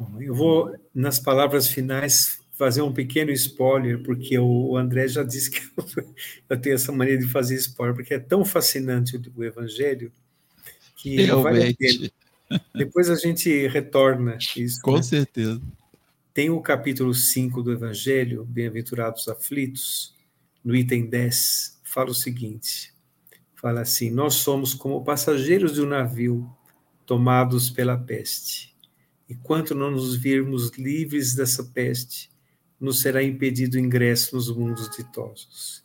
[0.00, 5.50] Bom, eu vou, nas palavras finais, fazer um pequeno spoiler, porque o André já disse
[5.50, 5.60] que
[6.48, 10.10] eu tenho essa mania de fazer spoiler, porque é tão fascinante o Evangelho
[10.96, 11.42] que Realmente.
[11.42, 12.62] vale a pena.
[12.74, 14.80] Depois a gente retorna isso.
[14.80, 15.02] Com né?
[15.02, 15.60] certeza.
[16.32, 20.14] Tem o capítulo 5 do Evangelho, Bem-aventurados aflitos,
[20.64, 22.94] no item 10, fala o seguinte:
[23.54, 26.50] fala assim, nós somos como passageiros de um navio
[27.04, 28.69] tomados pela peste
[29.30, 32.32] Enquanto não nos virmos livres dessa peste,
[32.80, 35.84] nos será impedido o ingresso nos mundos ditosos.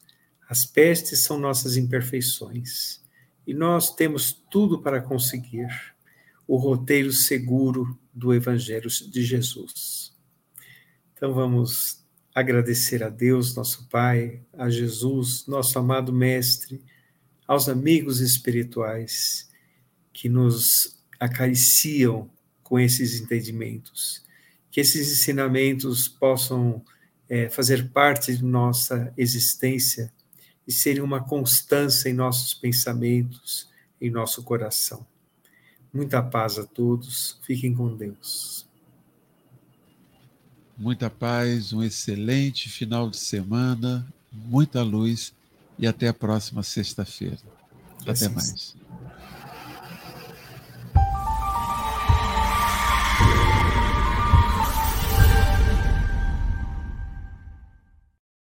[0.49, 3.03] As pestes são nossas imperfeições,
[3.45, 5.67] e nós temos tudo para conseguir
[6.47, 10.11] o roteiro seguro do Evangelho de Jesus.
[11.13, 16.83] Então vamos agradecer a Deus, nosso Pai, a Jesus, nosso amado Mestre,
[17.47, 19.47] aos amigos espirituais
[20.11, 22.29] que nos acariciam
[22.65, 24.23] com esses entendimentos.
[24.71, 26.83] Que esses ensinamentos possam
[27.29, 30.11] é, fazer parte de nossa existência
[30.67, 33.69] e serem uma constância em nossos pensamentos,
[34.01, 35.05] em nosso coração.
[35.93, 38.67] Muita paz a todos, fiquem com Deus.
[40.75, 45.33] Muita paz, um excelente final de semana, muita luz
[45.77, 47.37] e até a próxima sexta-feira.
[48.01, 48.75] Até assim mais.